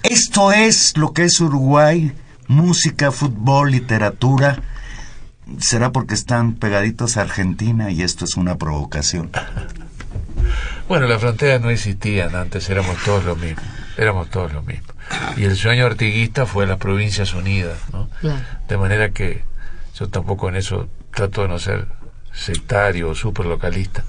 [0.04, 2.14] Esto es lo que es Uruguay,
[2.48, 4.64] música, fútbol, literatura.
[5.60, 9.30] ¿Será porque están pegaditos a Argentina y esto es una provocación?
[10.88, 13.62] Bueno, las fronteras no existían antes, éramos todos lo mismo.
[13.98, 14.88] Éramos todos lo mismo.
[15.38, 18.10] Y el sueño artiguista fue las provincias unidas, ¿no?
[18.22, 18.40] Claro.
[18.68, 19.44] De manera que
[19.98, 21.88] yo tampoco en eso trato de no ser
[22.34, 24.04] sectario o súper localista.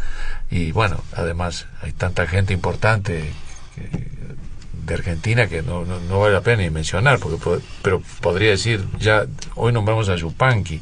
[0.51, 3.33] Y bueno, además hay tanta gente importante
[3.75, 4.21] que-
[4.87, 8.51] de Argentina que no, no, no vale la pena ni mencionar, porque po- pero podría
[8.51, 9.25] decir, ya
[9.55, 10.81] hoy nombramos a Yupanqui,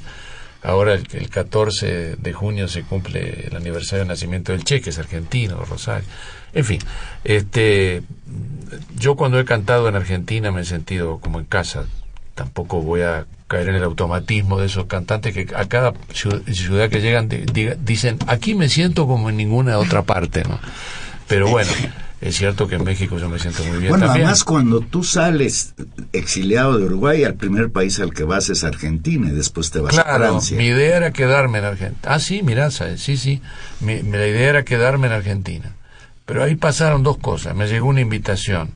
[0.63, 4.91] ahora el, el 14 de junio se cumple el aniversario del nacimiento del Che, que
[4.91, 6.07] es argentino, Rosario.
[6.55, 6.81] En fin,
[7.25, 8.03] este,
[8.99, 11.85] yo cuando he cantado en Argentina me he sentido como en casa.
[12.35, 16.89] Tampoco voy a caer en el automatismo de esos cantantes que a cada ciu- ciudad
[16.89, 17.29] que llegan
[17.85, 20.43] dicen, aquí me siento como en ninguna otra parte.
[21.27, 21.71] Pero bueno,
[22.21, 24.27] es cierto que en México yo me siento muy bien Bueno, también.
[24.27, 25.75] además cuando tú sales
[26.13, 29.97] exiliado de Uruguay, al primer país al que vas es Argentina y después te vas
[29.99, 30.57] a Claro, Francia.
[30.57, 32.01] mi idea era quedarme en Argentina.
[32.15, 33.01] Ah, sí, mirá, ¿sabes?
[33.03, 33.41] sí, sí.
[33.81, 35.75] Mi, mi- la idea era quedarme en Argentina.
[36.27, 37.55] Pero ahí pasaron dos cosas.
[37.55, 38.73] Me llegó una invitación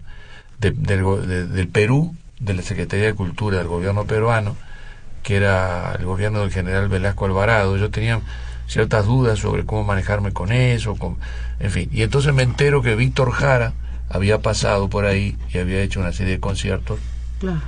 [0.58, 4.56] de- del, de- del Perú, de la Secretaría de Cultura del gobierno peruano,
[5.22, 7.76] que era el gobierno del general Velasco Alvarado.
[7.76, 8.20] Yo tenía
[8.66, 11.16] ciertas dudas sobre cómo manejarme con eso, con,
[11.60, 11.88] en fin.
[11.92, 13.72] Y entonces me entero que Víctor Jara
[14.08, 16.98] había pasado por ahí y había hecho una serie de conciertos,
[17.40, 17.60] Claro.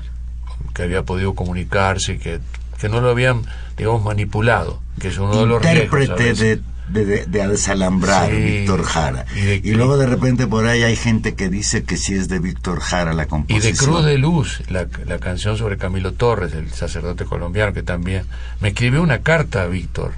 [0.75, 2.41] que había podido comunicarse, que,
[2.81, 3.43] que no lo habían,
[3.77, 6.09] digamos, manipulado, que es uno de los riesgos.
[6.19, 8.37] de, de, de desalambrar, Sí.
[8.37, 9.25] Víctor Jara.
[9.35, 12.29] Y de- Y, luego de repente por ahí hay gente que dice que sí es
[12.29, 13.73] de Víctor Jara la Y composición.
[13.73, 18.25] de Cruz de Luz, la, la canción sobre Camilo Torres, el sacerdote colombiano, que también
[18.61, 20.13] me escribió una carta a Víctor,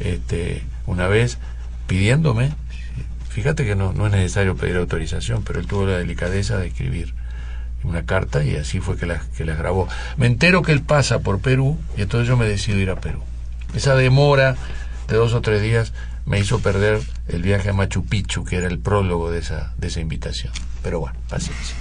[0.00, 1.38] este, una vez
[1.86, 2.52] pidiéndome,
[3.28, 7.14] fíjate que no, no es necesario pedir autorización, pero él tuvo la delicadeza de escribir
[7.84, 9.88] una carta y así fue que las que las grabó.
[10.16, 13.20] Me entero que él pasa por Perú y entonces yo me decido ir a Perú.
[13.74, 14.56] Esa demora
[15.08, 15.92] de dos o tres días
[16.24, 19.86] me hizo perder el viaje a Machu Picchu, que era el prólogo de esa, de
[19.86, 20.52] esa invitación.
[20.82, 21.76] Pero bueno, paciencia.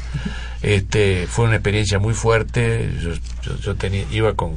[0.62, 2.92] Este, fue una experiencia muy fuerte.
[3.02, 3.12] Yo,
[3.42, 4.54] yo- yo tenía, iba con,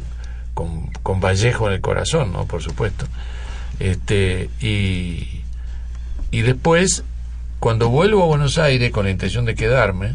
[0.52, 2.44] con, con Vallejo en el corazón, ¿no?
[2.46, 3.06] Por supuesto.
[3.78, 5.42] Este, y,
[6.30, 7.04] y después,
[7.60, 10.14] cuando vuelvo a Buenos Aires con la intención de quedarme,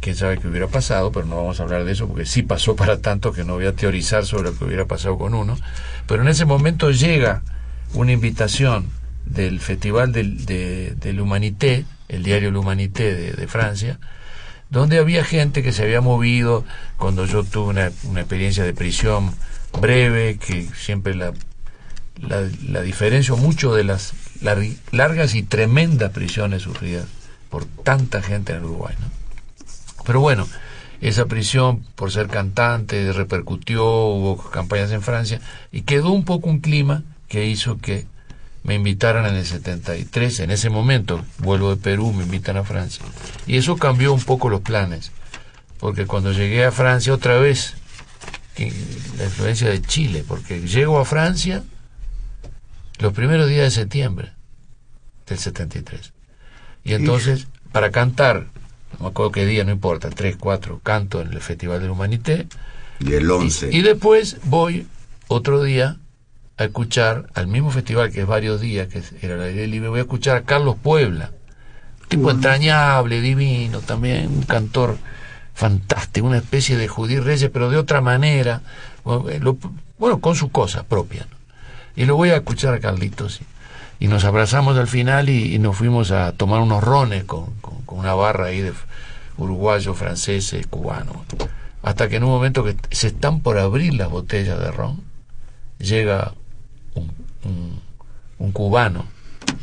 [0.00, 2.76] quién sabe qué hubiera pasado, pero no vamos a hablar de eso porque sí pasó
[2.76, 5.56] para tanto que no voy a teorizar sobre lo que hubiera pasado con uno.
[6.06, 7.42] Pero en ese momento llega
[7.94, 8.90] una invitación
[9.24, 13.98] del Festival del, de, del Humanité, el diario L'Humanité de, de Francia,
[14.70, 16.64] donde había gente que se había movido
[16.96, 19.32] cuando yo tuve una, una experiencia de prisión
[19.80, 21.32] breve, que siempre la,
[22.20, 27.06] la, la diferencio mucho de las lar- largas y tremendas prisiones sufridas
[27.50, 28.94] por tanta gente en Uruguay.
[30.04, 30.48] Pero bueno,
[31.00, 35.40] esa prisión, por ser cantante, repercutió, hubo campañas en Francia,
[35.70, 38.06] y quedó un poco un clima que hizo que
[38.64, 43.04] me invitaran en el 73, en ese momento, vuelvo de Perú, me invitan a Francia.
[43.46, 45.10] Y eso cambió un poco los planes,
[45.80, 47.74] porque cuando llegué a Francia otra vez,
[49.18, 51.64] la influencia de Chile, porque llego a Francia
[53.02, 54.32] los primeros días de septiembre
[55.26, 56.12] del 73.
[56.84, 58.46] Y entonces, para cantar,
[58.92, 62.46] no me acuerdo qué día, no importa, tres, cuatro, canto en el Festival del Humanité,
[63.00, 63.70] Y el 11.
[63.72, 64.86] y después voy
[65.26, 65.96] otro día
[66.56, 69.98] a escuchar al mismo festival que es varios días, que era el aire libre, voy
[69.98, 71.32] a escuchar a Carlos Puebla,
[72.08, 74.96] tipo entrañable, divino, también un cantor
[75.54, 78.62] fantástico, una especie de Judí Reyes, pero de otra manera,
[79.02, 79.40] bueno, eh,
[79.98, 81.26] bueno, con sus cosas propias.
[81.28, 81.41] ¿no?
[81.96, 83.40] Y lo voy a escuchar a Carlitos.
[84.00, 88.14] Y, nos abrazamos al final y, nos fuimos a tomar unos rones con, con- una
[88.14, 88.72] barra ahí de
[89.36, 91.16] uruguayos, franceses, cubanos.
[91.82, 95.02] Hasta que en un momento que se están por abrir las botellas de ron,
[95.78, 96.32] llega
[96.94, 97.80] un,
[98.38, 99.04] un- cubano,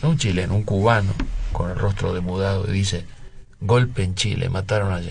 [0.01, 1.11] no un chileno, un cubano,
[1.51, 3.05] con el rostro demudado y dice,
[3.59, 5.01] golpe en Chile, mataron a.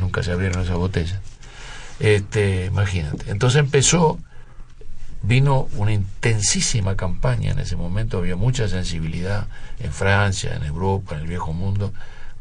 [0.00, 1.20] Nunca se abrieron esas botellas.
[2.00, 3.30] Este, imagínate.
[3.30, 4.18] Entonces empezó,
[5.26, 9.46] vino una intensísima campaña en ese momento, había mucha sensibilidad
[9.80, 11.92] en Francia, en Europa, en el viejo mundo,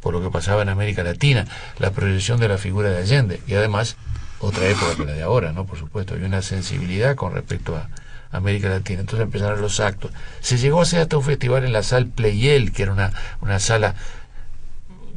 [0.02, 1.46] por lo que pasaba en América Latina,
[1.80, 3.98] la proyección de la figura de Allende, y además
[4.40, 5.66] otra época que la de ahora, ¿no?
[5.66, 7.90] Por supuesto, había una sensibilidad con respecto a
[8.32, 9.00] América Latina.
[9.00, 10.12] Entonces empezaron los actos.
[10.42, 13.12] Se llegó a hacer hasta un festival en la sala Playel, que era una,
[13.42, 13.96] una sala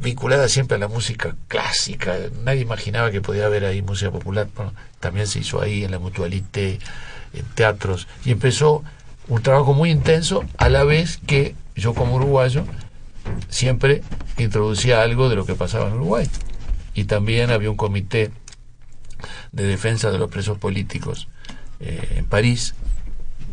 [0.00, 2.16] vinculada siempre a la música clásica.
[2.44, 4.48] Nadie imaginaba que podía haber ahí música popular.
[4.54, 6.78] Bueno, también se hizo ahí en la Mutualité,
[7.54, 8.82] teatros, y empezó
[9.28, 12.64] un trabajo muy intenso, a la vez que yo como uruguayo
[13.48, 14.02] siempre
[14.38, 16.28] introducía algo de lo que pasaba en Uruguay.
[16.94, 18.30] Y también había un comité
[19.52, 21.28] de defensa de los presos políticos
[21.80, 22.74] eh, en París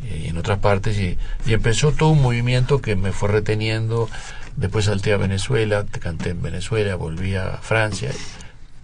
[0.03, 4.09] eh, y en otras partes y, y empezó todo un movimiento que me fue reteniendo
[4.55, 8.11] después salté a Venezuela canté en Venezuela volví a Francia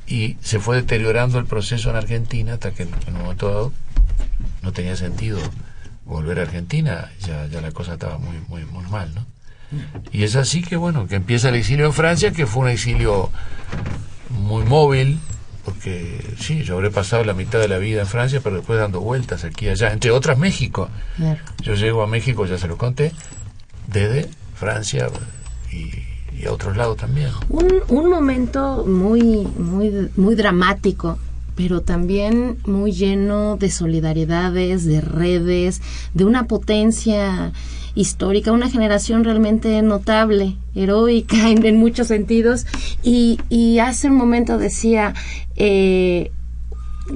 [0.07, 3.71] y se fue deteriorando el proceso en Argentina hasta que en un momento dado
[4.61, 5.39] no tenía sentido
[6.05, 9.25] volver a Argentina ya, ya la cosa estaba muy muy muy mal ¿no?
[10.11, 13.29] y es así que bueno que empieza el exilio en Francia que fue un exilio
[14.29, 15.19] muy móvil
[15.65, 18.99] porque sí, yo habré pasado la mitad de la vida en Francia, pero después dando
[18.99, 20.89] vueltas aquí y allá, entre otras México.
[21.17, 21.39] Claro.
[21.61, 23.11] Yo llego a México, ya se lo conté,
[23.87, 25.09] desde Francia
[25.71, 25.91] y,
[26.35, 27.29] y a otros lados también.
[27.49, 31.19] Un, un momento muy, muy, muy dramático,
[31.55, 35.81] pero también muy lleno de solidaridades, de redes,
[36.13, 37.51] de una potencia
[37.93, 42.65] histórica, una generación realmente notable, heroica en, muchos sentidos.
[43.03, 45.13] Y, y hace un momento decía,
[45.55, 46.31] eh,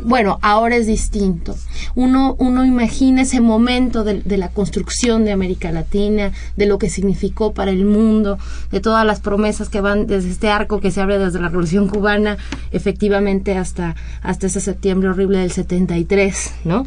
[0.03, 1.55] bueno, ahora es distinto.
[1.95, 6.89] Uno, uno imagina ese momento de, de, la construcción de América Latina, de lo que
[6.89, 8.37] significó para el mundo,
[8.71, 11.87] de todas las promesas que van desde este arco que se abre desde la Revolución
[11.87, 12.37] Cubana,
[12.71, 16.85] efectivamente hasta, hasta ese septiembre horrible del 73, ¿no?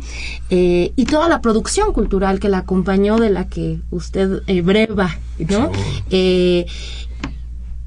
[0.50, 5.18] Eh, y toda la producción cultural que la acompañó, de la que usted eh, breva,
[5.38, 5.70] ¿no?
[6.10, 6.66] Eh,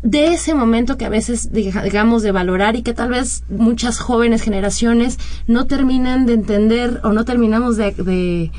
[0.03, 4.41] de ese momento que a veces digamos de valorar y que tal vez muchas jóvenes
[4.41, 8.51] generaciones no terminan de entender o no terminamos de, de,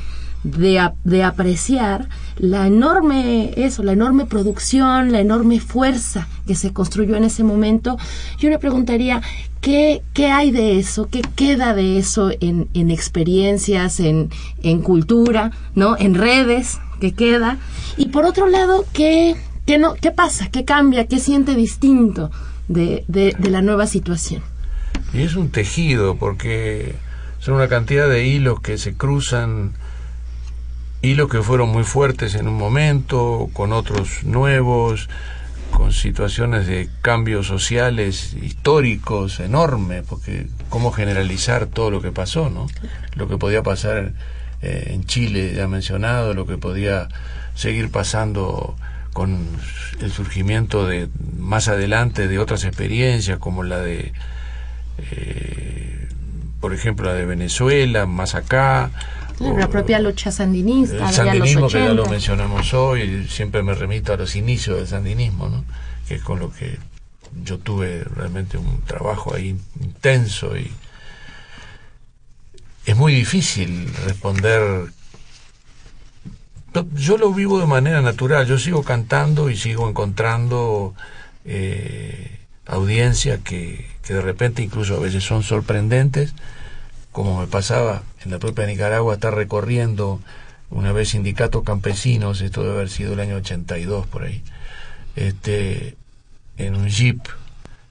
[0.43, 7.17] de, de, apreciar la enorme eso, la enorme producción, la enorme fuerza que se construyó
[7.17, 7.97] en ese momento.
[8.39, 9.21] Yo me preguntaría
[9.59, 14.29] qué, qué hay de eso, qué queda de eso en, en experiencias, en,
[14.61, 15.97] en cultura, ¿no?
[15.97, 17.57] En redes, qué queda.
[17.97, 19.35] Y por otro lado, qué
[19.65, 20.49] ¿Qué, no, ¿Qué pasa?
[20.49, 21.07] ¿Qué cambia?
[21.07, 22.31] ¿Qué siente distinto
[22.67, 24.43] de, de, de, la nueva situación?
[25.13, 26.95] Y es un tejido, porque
[27.39, 29.73] son una cantidad de hilos que se cruzan,
[31.01, 35.09] hilos que fueron muy fuertes en un momento, con otros nuevos,
[35.71, 42.67] con situaciones de cambios sociales históricos enormes, porque cómo generalizar todo lo que pasó, ¿no?
[43.15, 44.13] Lo que podía pasar
[44.61, 47.07] eh, en Chile, ya mencionado, lo que podía
[47.55, 48.75] seguir pasando
[49.13, 49.47] con
[50.01, 51.07] el surgimiento de
[51.37, 54.11] más adelante de otras experiencias como la de
[54.97, 56.07] eh,
[56.59, 58.91] por ejemplo la de Venezuela más acá
[59.39, 64.17] la propia lucha sandinista el sandinismo que ya lo mencionamos hoy siempre me remito a
[64.17, 65.63] los inicios del sandinismo ¿no?
[66.07, 66.77] que es con lo que
[67.43, 70.71] yo tuve realmente un trabajo ahí intenso y
[72.85, 74.91] es muy difícil responder
[76.95, 80.93] yo lo vivo de manera natural, yo sigo cantando y sigo encontrando
[81.45, 86.33] eh, audiencia que, que de repente incluso a veces son sorprendentes,
[87.11, 90.19] como me pasaba en la propia Nicaragua, estar recorriendo
[90.69, 94.41] una vez sindicatos campesinos, esto debe haber sido el año 82 por ahí,
[95.15, 95.95] este,
[96.57, 97.19] en un jeep,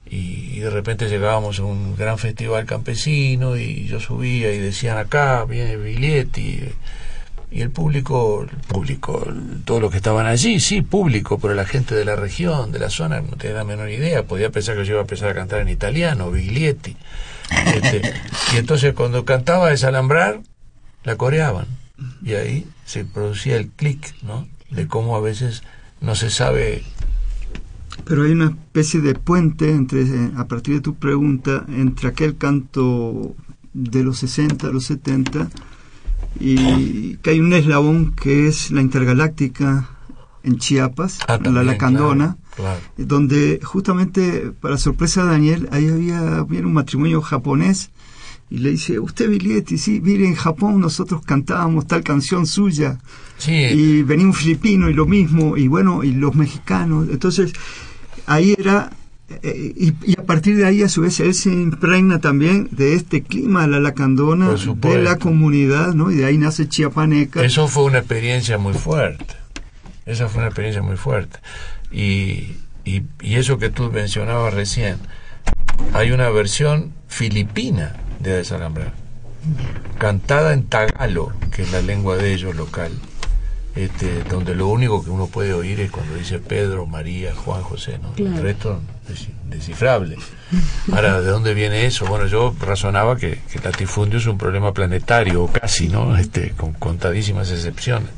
[0.05, 5.43] y, de repente llegábamos a un gran festival campesino y yo subía y decían acá
[5.45, 6.61] viene Biglietti
[7.53, 9.31] y el público, público,
[9.63, 12.89] todos los que estaban allí, sí, público, pero la gente de la región, de la
[12.89, 15.61] zona, no tenía la menor idea, podía pensar que yo iba a empezar a cantar
[15.61, 16.97] en italiano, Biglietti.
[17.75, 18.01] Este,
[18.53, 20.41] y entonces cuando cantaba Desalambrar,
[21.03, 21.67] la coreaban.
[22.23, 24.47] Y ahí se producía el clic, ¿no?
[24.71, 25.61] De cómo a veces
[26.01, 26.83] no se sabe.
[28.03, 30.05] Pero hay una especie de puente entre,
[30.37, 33.35] a partir de tu pregunta, entre aquel canto
[33.73, 35.49] de los 60 a los 70
[36.39, 39.89] y que hay un eslabón que es la intergaláctica
[40.43, 46.73] en Chiapas, Ah, la Lacandona, claro, donde justamente, para sorpresa de Daniel, ahí había, un
[46.73, 47.91] matrimonio japonés
[48.49, 52.99] y le dice, usted Biglietti, sí, mire, en Japón nosotros cantábamos tal canción suya
[53.37, 57.53] Sí, y venía un filipino y lo mismo, y bueno, y los mexicanos, entonces
[58.25, 58.91] ahí era
[59.41, 63.23] y, y, a partir de ahí, a su vez, él se impregna también de este
[63.23, 66.11] clima de la lacandona, de la comunidad, ¿no?
[66.11, 67.43] Y de ahí nace Chiapaneca.
[67.43, 69.35] Eso fue una experiencia muy fuerte.
[70.05, 71.39] Esa fue una experiencia muy fuerte.
[71.91, 74.97] Y, y, y eso que tú mencionabas recién,
[75.93, 78.93] hay una versión filipina de Desalambrar,
[79.99, 82.91] cantada en tagalo, que es la lengua de ellos local,
[83.75, 87.99] este, donde lo único que uno puede oír es cuando dice Pedro, María, Juan, José,
[88.01, 88.13] ¿no?
[88.13, 88.37] Claro.
[88.37, 88.92] El resto es
[89.49, 90.17] descifrable.
[90.91, 92.05] Ahora, ¿de dónde viene eso?
[92.05, 96.15] Bueno, yo razonaba que, que el latifundio es un problema planetario, o casi, ¿no?
[96.17, 98.09] Este, con contadísimas excepciones.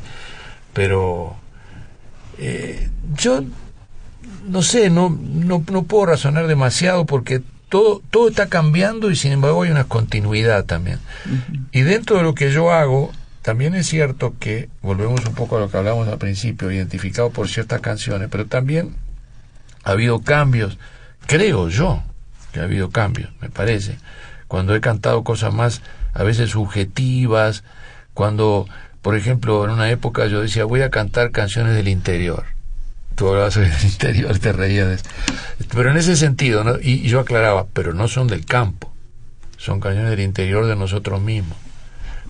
[0.74, 1.36] Pero
[2.38, 3.44] eh, yo
[4.48, 9.32] no sé, no, no, no puedo razonar demasiado porque todo, todo está cambiando y sin
[9.32, 11.00] embargo hay una continuidad también.
[11.72, 13.12] Y dentro de lo que yo hago,
[13.42, 17.48] también es cierto que, volvemos un poco a lo que hablamos al principio, identificado por
[17.48, 18.96] ciertas canciones, pero también
[19.86, 20.78] ha habido cambios,
[21.28, 22.04] creo yo
[22.52, 23.98] que ha habido cambios, me parece,
[24.48, 25.82] cuando he cantado cosas más
[26.14, 27.64] a veces subjetivas,
[28.14, 28.68] cuando,
[29.02, 32.46] por ejemplo, en una época yo decía, voy a cantar canciones del interior.
[33.16, 35.06] Tú hablabas del interior, te reías de eso.
[35.74, 36.76] Pero en ese sentido, ¿no?
[36.82, 38.94] y, yo aclaraba, pero no son del campo,
[39.58, 41.65] son canciones del interior de nosotros mismos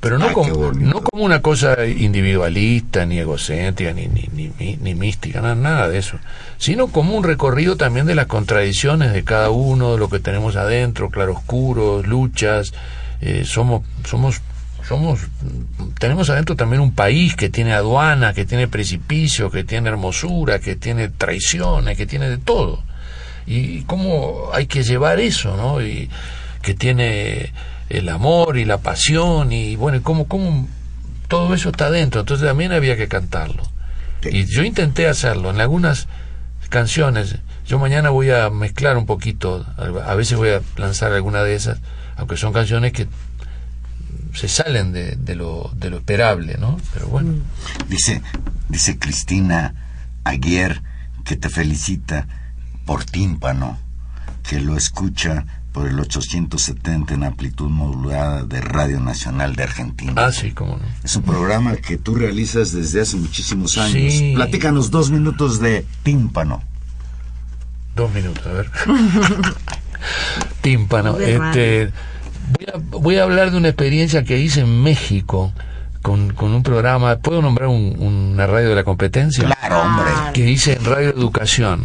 [0.05, 5.41] pero no, como, no como una cosa individualista, ni egocéntrica, ni, ni, ni, ni- mística,
[5.41, 6.19] nada, nada de eso,
[6.59, 10.57] sino como un recorrido también de las contradicciones de cada uno, de lo que tenemos
[10.57, 12.71] adentro, claroscuros, luchas,
[13.19, 14.41] eh, somos, somos,
[14.87, 15.21] somos,
[15.97, 20.75] tenemos adentro también un país que tiene aduana, que tiene precipicio, que tiene hermosura, que
[20.75, 22.83] tiene traiciones, que tiene de todo.
[23.47, 25.81] Y cómo hay que llevar eso, ¿no?
[25.81, 26.11] Y
[26.61, 27.51] que tiene
[27.89, 30.67] el amor y la pasión y bueno, cómo, cómo
[31.27, 33.63] todo eso está dentro, entonces también había que cantarlo.
[34.23, 36.07] Y yo intenté hacerlo en algunas
[36.69, 37.37] canciones.
[37.67, 41.79] Yo mañana voy a mezclar un poquito, a veces voy a lanzar alguna de esas,
[42.15, 43.07] aunque son canciones que
[44.33, 46.77] se salen de, de, lo, de lo esperable, ¿no?
[46.93, 47.35] Pero bueno.
[47.87, 48.21] Dice,
[48.67, 49.73] dice Cristina
[50.23, 50.81] Aguier
[51.23, 52.27] que te felicita
[52.85, 53.79] por tímpano,
[54.47, 55.45] que lo escucha
[55.75, 60.13] por el 870 en amplitud modulada de Radio Nacional de Argentina.
[60.15, 60.83] Ah, sí, cómo no.
[61.03, 64.13] Es un programa que tú realizas desde hace muchísimos años.
[64.13, 64.31] Sí.
[64.35, 66.63] Platícanos dos minutos de tímpano.
[67.93, 68.71] Dos minutos, a ver.
[70.61, 71.17] Tímpano.
[71.19, 71.91] Este,
[72.57, 75.51] voy, a, voy a hablar de una experiencia que hice en México
[76.01, 77.17] con, con un programa.
[77.17, 79.43] ¿Puedo nombrar un- una radio de la competencia?
[79.45, 80.05] Claro, hombre.
[80.33, 81.83] Que hice en Radio Educación.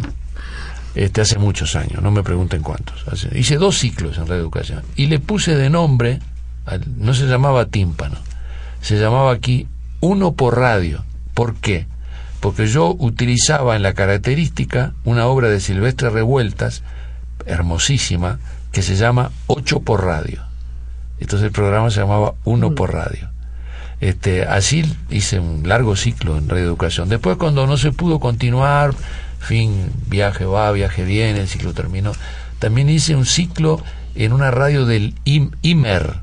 [0.94, 3.06] Este, hace muchos años, no me pregunten cuántos.
[3.08, 4.82] Hace- hice dos ciclos en Radio Educación.
[4.96, 6.18] Y le puse de nombre,
[6.96, 8.16] no se llamaba tímpano,
[8.80, 9.68] se llamaba aquí
[10.00, 11.04] uno por radio.
[11.34, 11.86] ¿Por qué?
[12.40, 16.82] Porque yo utilizaba en la característica una obra de Silvestre Revueltas,
[17.46, 18.38] hermosísima,
[18.72, 20.42] que se llama Ocho por radio.
[21.18, 23.28] Entonces el programa se llamaba Uno por radio.
[24.00, 27.08] Este, así hice un largo ciclo en Radio Educación.
[27.10, 28.92] Después cuando no se pudo continuar,
[29.40, 32.12] fin, viaje va, viaje viene, el ciclo terminó.
[32.60, 33.82] También hice un ciclo
[34.14, 36.16] en una radio del IM- IMER,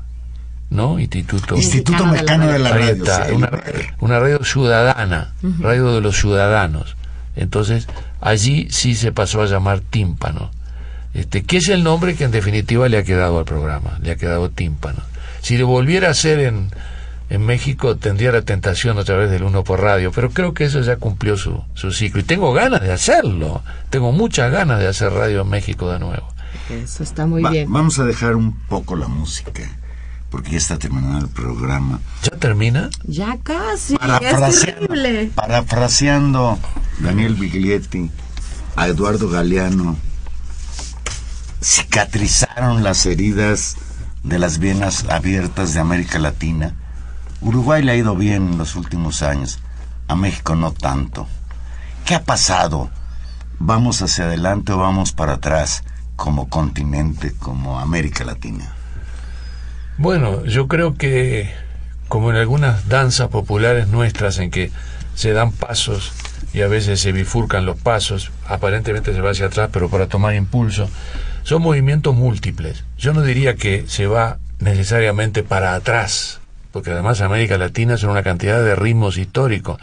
[0.70, 0.98] ¿no?
[0.98, 2.92] Instituto Instituto Mexicano de la Radio.
[2.92, 6.96] está, sí, una, el- una radio ciudadana, radio de los ciudadanos.
[7.36, 7.86] Entonces,
[8.20, 10.50] allí sí se pasó a llamar tímpano.
[11.14, 14.16] Este, que es el nombre que en definitiva le ha quedado al programa, le ha
[14.16, 15.00] quedado tímpano.
[15.40, 16.70] Si lo volviera a hacer en,
[17.30, 20.80] en México, tendría la tentación otra vez del uno por radio, pero creo que eso
[20.80, 22.20] ya cumplió su, su ciclo.
[22.20, 26.26] Y tengo ganas de hacerlo, tengo muchas ganas de hacer radio en México de nuevo.
[26.70, 27.70] Eso está muy Va- bien.
[27.72, 29.62] Vamos a dejar un poco la música,
[30.30, 32.00] porque ya está terminando el programa.
[32.22, 32.88] ¿Ya termina?
[33.04, 35.30] Ya casi, es terrible.
[35.34, 36.58] parafraseando
[37.00, 38.10] Daniel Biglietti
[38.76, 39.96] a Eduardo Galeano,
[41.60, 43.76] cicatrizaron las heridas
[44.22, 46.74] de las venas abiertas de América Latina.
[47.40, 49.60] Uruguay le ha ido bien en los últimos años,
[50.08, 51.26] a México no tanto.
[52.04, 52.90] ¿Qué ha pasado?
[53.58, 55.84] ¿Vamos hacia adelante o vamos para atrás
[56.16, 58.74] como continente, como América Latina?
[59.98, 61.52] Bueno, yo creo que
[62.08, 64.70] como en algunas danzas populares nuestras en que
[65.14, 66.12] se dan pasos
[66.54, 70.34] y a veces se bifurcan los pasos, aparentemente se va hacia atrás, pero para tomar
[70.34, 70.88] impulso,
[71.42, 72.84] son movimientos múltiples.
[72.96, 76.40] Yo no diría que se va necesariamente para atrás,
[76.72, 79.80] porque además América Latina son una cantidad de ritmos históricos.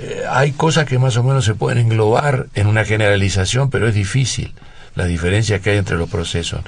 [0.00, 3.94] Eh, hay cosas que más o menos se pueden englobar en una generalización, pero es
[3.94, 4.54] difícil
[4.94, 6.60] la diferencia que hay entre los procesos.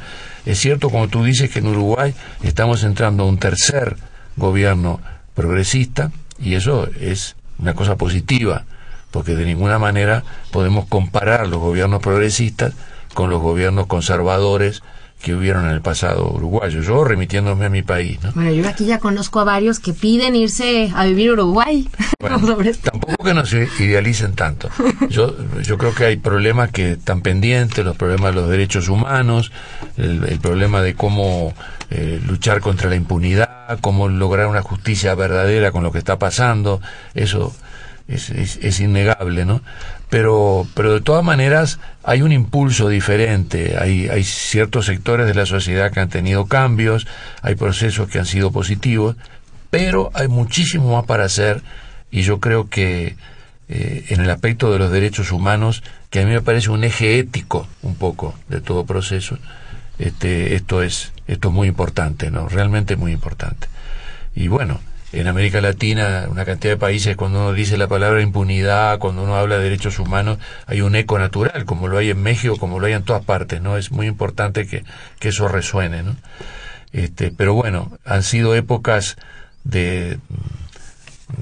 [0.47, 3.97] Es cierto, como tú dices, que en Uruguay estamos entrando a un tercer
[4.37, 5.01] gobierno
[5.35, 8.65] progresista y eso es una cosa positiva,
[9.11, 12.75] porque de ninguna manera podemos comparar los gobiernos progresistas
[13.15, 14.83] con los gobiernos conservadores
[15.23, 16.83] que hubieron en el pasado uruguayo.
[16.83, 18.33] Yo remitiéndome a mi país, ¿no?
[18.33, 21.89] Bueno, yo aquí ya conozco a varios que piden irse a vivir a Uruguay.
[22.23, 22.39] Bueno,
[22.81, 24.69] tampoco que no se idealicen tanto.
[25.09, 29.51] Yo, yo creo que hay problemas que están pendientes, los problemas de los derechos humanos,
[29.97, 31.53] el, el problema de cómo
[31.91, 36.81] eh, luchar contra la impunidad, cómo lograr una justicia verdadera con lo que está pasando,
[37.15, 37.53] eso
[38.07, 39.61] es, es, es innegable, ¿no?
[40.13, 45.91] Pero, pero de todas maneras hay un impulso diferente, hay, ciertos sectores de la sociedad
[45.91, 47.07] que han tenido cambios,
[47.41, 49.17] hay procesos que han sido positivos,
[49.71, 51.63] pero hay muchísimo más para hacer
[52.11, 53.17] y yo creo que
[53.71, 57.19] eh, en el aspecto de los derechos humanos, que a mí me parece un eje
[57.19, 59.39] ético un poco de todo proceso,
[59.99, 62.51] este, esto es esto es muy importante, ¿no?
[62.51, 63.67] Realmente muy importante.
[64.35, 64.79] Y bueno,
[65.13, 69.37] en América Latina, una cantidad de países, cuando uno dice la palabra impunidad, cuando uno
[69.37, 72.87] habla de derechos humanos, hay un eco natural, como lo hay en México, como lo
[72.87, 73.77] hay en todas partes, ¿no?
[73.77, 74.85] Es muy importante que,
[75.19, 76.17] que eso resuene, ¿no?
[76.93, 79.17] Este, pero bueno, han sido épocas
[79.65, 80.19] de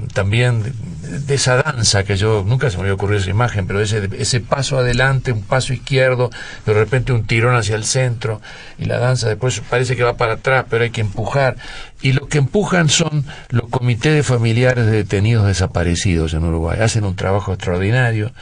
[0.08, 0.62] también
[1.02, 4.40] de, esa danza que yo nunca se me había ocurrido esa imagen, pero ese, ese
[4.40, 6.30] paso adelante, un paso izquierdo,
[6.66, 8.40] de repente un tirón hacia el centro
[8.78, 11.56] y la danza después parece que va para atrás, pero hay que empujar.
[12.02, 16.78] Y lo que empujan son los comités de familiares de detenidos desaparecidos en Uruguay.
[16.80, 18.32] Hacen un trabajo extraordinario,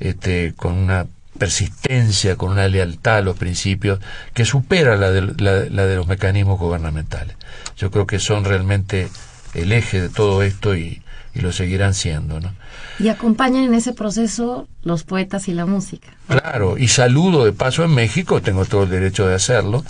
[0.00, 1.06] este, con una
[1.38, 4.00] persistencia, con una lealtad a los principios
[4.34, 7.36] que supera la de, la, la de los mecanismos gubernamentales.
[7.76, 9.08] Yo creo que son realmente
[9.56, 11.02] el eje de todo esto y,
[11.34, 12.52] y, lo seguirán siendo, ¿no?
[12.98, 16.08] Y acompañan en ese proceso los poetas y la música.
[16.28, 19.84] Claro, y saludo de paso en México, tengo todo el derecho de hacerlo,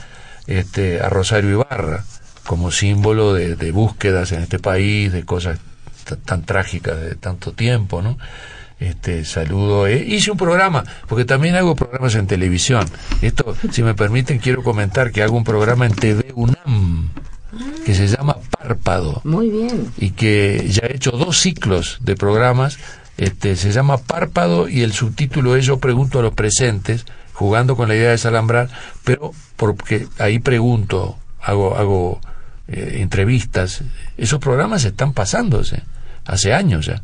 [0.47, 2.05] este, a Rosario Ibarra,
[2.47, 5.59] como símbolo de, de búsquedas en este país, de cosas
[6.25, 8.17] tan trágicas de tanto tiempo, ¿no?
[8.79, 12.85] Este, saludo, eh, hice un programa, porque también hago programas en televisión.
[13.23, 17.09] Esto, si me permiten, quiero comentar que hago un programa en TV UNAM,
[17.87, 18.36] que se llama
[18.67, 19.93] Párpado Muy bien.
[19.97, 22.79] y que ya he hecho dos ciclos de programas.
[23.17, 27.89] Este, se llama Párpado y el subtítulo es Yo pregunto a los presentes, jugando con
[27.89, 28.69] la idea de desalambrar,
[29.05, 32.21] pero porque ahí pregunto, hago, hago
[32.69, 33.83] eh, entrevistas.
[34.19, 35.83] Esos programas están pasándose
[36.27, 37.03] hace años ya.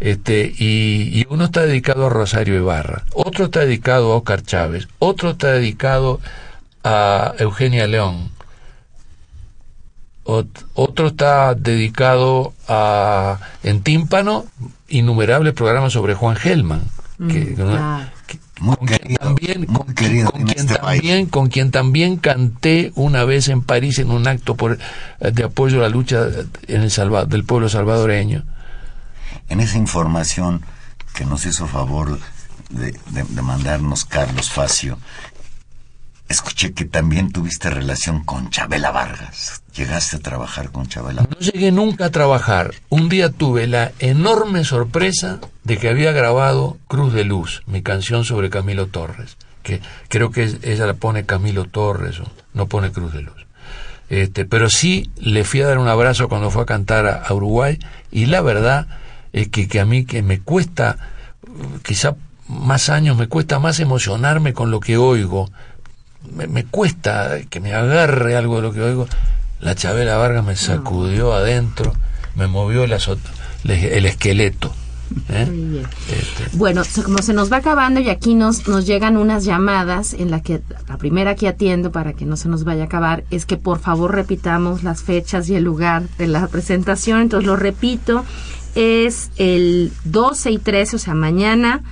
[0.00, 4.88] Este, y, y uno está dedicado a Rosario Ibarra, otro está dedicado a Oscar Chávez,
[4.98, 6.20] otro está dedicado
[6.82, 8.30] a Eugenia León,
[10.24, 14.46] otro está dedicado a en tímpano
[14.88, 16.82] innumerables programas sobre Juan Gelman
[17.28, 18.06] que, claro.
[18.26, 21.48] que- Muy con quien querido, también muy con, querido con en quien este también con
[21.48, 24.78] quien también canté una vez en París en un acto por
[25.20, 26.26] eh, de apoyo a la lucha
[26.68, 28.44] en el Salva- del pueblo salvadoreño.
[29.48, 30.62] En esa información
[31.14, 32.18] que nos hizo favor
[32.70, 34.98] de, de- de mandarnos Carlos Facio,
[36.34, 39.62] escuché que también tuviste relación con Chabela Vargas.
[39.74, 42.74] Llegaste a trabajar con Chabela No llegué nunca a trabajar.
[42.88, 48.24] Un día tuve la enorme sorpresa de que había grabado Cruz de Luz, mi canción
[48.24, 53.12] sobre Camilo Torres, que creo que ella la pone Camilo Torres o no pone Cruz
[53.12, 53.46] de Luz.
[54.10, 57.32] Este, pero sí le fui a dar un abrazo cuando fue a cantar a, a
[57.32, 57.78] Uruguay
[58.10, 58.86] y la verdad
[59.32, 60.98] es que, que a mí que me cuesta,
[61.84, 62.16] quizá
[62.48, 65.50] más años, me cuesta más emocionarme con lo que oigo,
[66.32, 69.06] me, me cuesta que me agarre algo de lo que oigo.
[69.60, 71.92] La Chabela Vargas me sacudió adentro,
[72.34, 73.18] me movió el, azot-
[73.64, 74.72] el esqueleto.
[75.28, 75.46] ¿eh?
[75.46, 75.86] Muy bien.
[76.10, 80.30] Este, Bueno, como se nos va acabando y aquí nos, nos llegan unas llamadas en
[80.30, 83.46] la que la primera que atiendo para que no se nos vaya a acabar es
[83.46, 87.20] que por favor repitamos las fechas y el lugar de la presentación.
[87.20, 88.24] Entonces lo repito,
[88.74, 91.82] es el 12 y 13, o sea, mañana,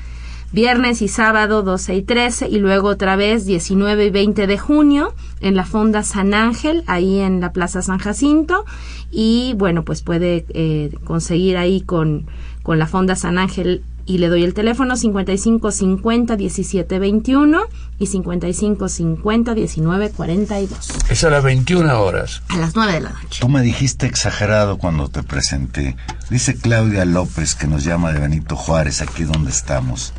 [0.53, 5.15] viernes y sábado 12 y 13 y luego otra vez 19 y 20 de junio
[5.41, 8.65] en la Fonda San Ángel, ahí en la Plaza San Jacinto
[9.11, 12.27] y bueno, pues puede eh, conseguir ahí con,
[12.63, 17.61] con la Fonda San Ángel y le doy el teléfono 55 50 17 21
[17.99, 22.43] y 55 50 19 42 es a las 21 horas.
[22.49, 23.41] a las 9 de la noche.
[23.41, 25.97] Tú me dijiste exagerado cuando te presenté.
[26.31, 30.13] Dice Claudia López que nos llama de Benito Juárez, aquí donde estamos.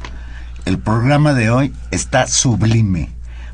[0.66, 3.10] El programa de hoy está sublime.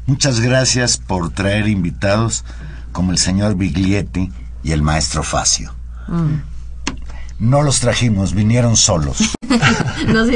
[0.05, 2.45] Muchas gracias por traer invitados
[2.91, 4.32] como el señor Biglietti
[4.64, 5.74] y el maestro Facio.
[7.39, 9.36] No los trajimos, vinieron solos.
[10.07, 10.28] Nos,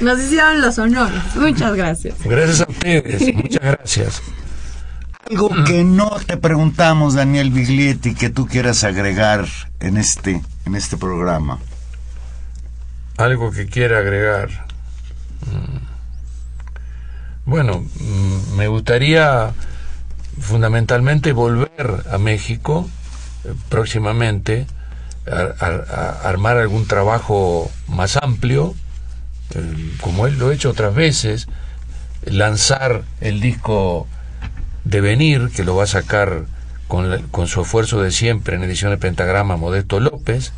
[0.00, 1.20] nos hicieron los honores.
[1.36, 2.14] Muchas gracias.
[2.24, 4.22] Gracias a ustedes, muchas gracias.
[5.28, 9.46] Algo que no te preguntamos, Daniel Biglietti, que tú quieras agregar
[9.80, 11.58] en este, en este programa.
[13.16, 14.66] Algo que quiera agregar.
[15.46, 15.89] Mm.
[17.50, 19.50] Bueno, mm, me gustaría
[20.38, 22.88] fundamentalmente volver a México
[23.42, 24.68] eh, próximamente,
[25.26, 28.76] a, armar algún trabajo más amplio,
[30.00, 31.48] como él lo he hecho otras veces,
[32.22, 34.06] lanzar el disco
[34.84, 36.44] Devenir, que lo va a sacar
[36.86, 40.52] con, con su esfuerzo de siempre en edición de Pentagrama Modesto López,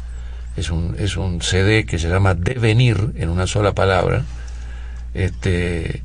[0.59, 4.24] es un, es un CD que se llama Devenir en una sola palabra.
[5.14, 6.03] Este,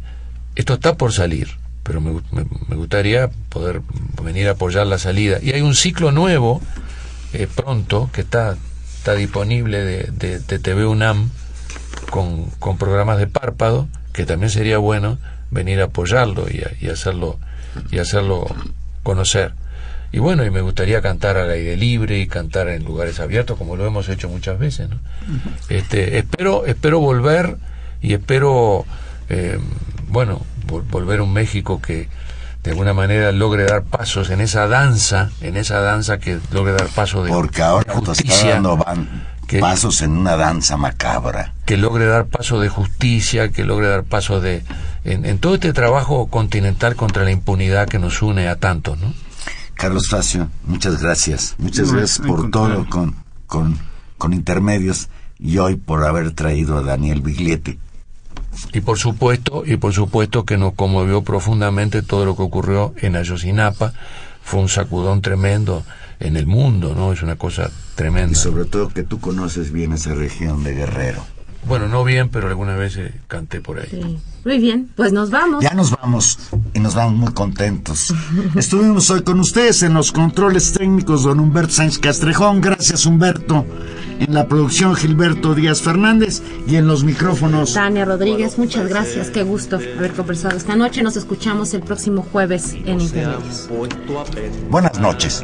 [0.58, 1.50] esto está por salir,
[1.84, 3.82] pero me, me- me gustaría poder
[4.24, 5.40] venir a apoyar la salida.
[5.42, 6.62] Y hay un ciclo nuevo
[7.34, 8.58] eh, pronto que está,
[8.98, 11.30] está disponible de, de, de TV UNAM
[12.10, 15.18] con, con programas de párpado, que también sería bueno
[15.52, 17.40] venir a apoyarlo y, a- y hacerlo
[17.92, 18.48] y hacerlo
[19.04, 19.54] conocer.
[20.12, 23.76] Y bueno, y me gustaría cantar al aire libre y cantar en lugares abiertos, como
[23.76, 24.90] lo hemos hecho muchas veces.
[24.90, 25.00] ¿no?
[25.70, 27.58] este, espero, espero volver
[28.02, 28.86] y espero,
[29.30, 29.60] eh,
[30.08, 32.10] bueno, vol- volver a un México que
[32.64, 36.88] de alguna manera logre dar pasos en esa danza, en esa danza que logre dar
[36.88, 39.08] pasos de, Porque ahora justicia, dando van-
[39.48, 41.54] que- pasos en una danza macabra.
[41.66, 44.64] que logre dar paso de justicia, que logre dar paso de
[45.06, 49.14] en, en todo este trabajo continental contra la impunidad que nos une a tantos, ¿no?
[49.76, 51.56] Carlos Facio, muchas gracias.
[51.60, 53.78] Muchas No, gracias por todo con, con,
[54.18, 55.08] con intermedios
[55.40, 57.78] y hoy por haber traído a Daniel Biglietti.
[58.74, 63.16] Y por supuesto, y por supuesto que nos conmovió profundamente todo lo que ocurrió en
[63.16, 63.94] Ayotzinapa,
[64.44, 65.84] fue un sacudón tremendo
[66.20, 67.14] en el mundo, ¿no?
[67.14, 68.32] Es una cosa tremenda.
[68.32, 71.37] Y sobre todo que tú conoces bien esa región de Guerrero.
[71.68, 73.88] Bueno, no bien, pero algunas veces canté por ahí.
[73.90, 74.20] Sí.
[74.46, 75.64] Muy bien, pues nos vamos.
[75.64, 76.40] Ya nos vamos
[76.74, 78.14] y nos vamos muy contentos.
[78.56, 82.62] Estuvimos hoy con ustedes en los controles técnicos don Humberto Sánchez Castrejón.
[82.62, 83.66] Gracias Humberto.
[84.20, 89.30] En la producción Gilberto Díaz Fernández y en los micrófonos Tania Rodríguez, muchas gracias.
[89.30, 91.04] Qué gusto haber conversado esta noche.
[91.04, 93.70] Nos escuchamos el próximo jueves en Intermedios.
[94.70, 95.44] Buenas noches.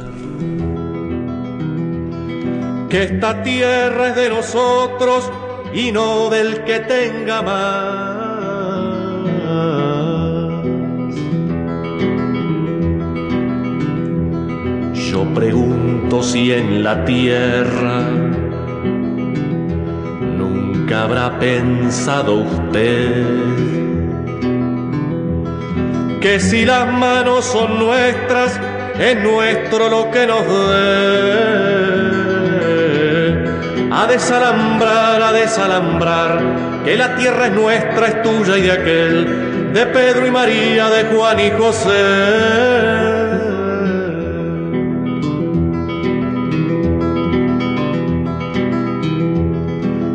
[2.94, 5.28] que esta tierra es de nosotros
[5.74, 8.24] y no del que tenga más.
[14.94, 18.02] Yo pregunto si en la tierra
[20.38, 23.74] nunca habrá pensado usted
[26.24, 28.58] que si las manos son nuestras,
[28.98, 31.83] es nuestro lo que nos dé.
[33.96, 36.42] A desalambrar, a desalambrar,
[36.84, 41.04] que la tierra es nuestra, es tuya y de aquel, de Pedro y María, de
[41.16, 42.04] Juan y José.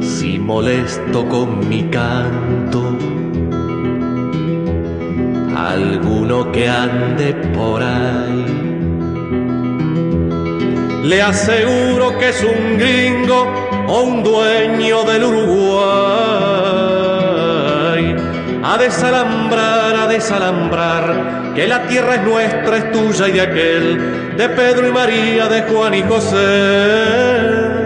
[0.01, 2.97] Si molesto con mi canto,
[5.57, 8.45] alguno que ande por ahí.
[11.05, 15.79] Le aseguro que es un gringo o un dueño del Uruguay.
[18.63, 24.49] A desalambrar, a desalambrar, que la tierra es nuestra, es tuya y de aquel, de
[24.51, 27.79] Pedro y María, de Juan y José.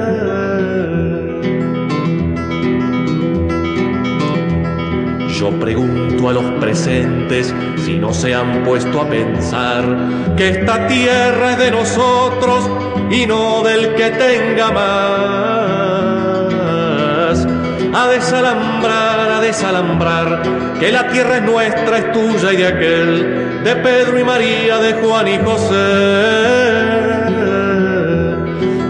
[5.39, 9.85] Yo pregunto a los presentes si no se han puesto a pensar
[10.37, 12.71] que esta tierra es de nosotros
[13.11, 15.62] y no del que tenga más.
[17.95, 20.43] A desalambrar, a desalambrar,
[20.81, 24.95] que la tierra es nuestra, es tuya y de aquel, de Pedro y María, de
[24.95, 25.75] Juan y José.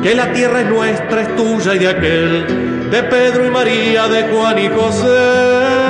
[0.05, 4.23] Que la tierra es nuestra, es tuya y de aquel, de Pedro y María, de
[4.29, 5.82] Juan y José.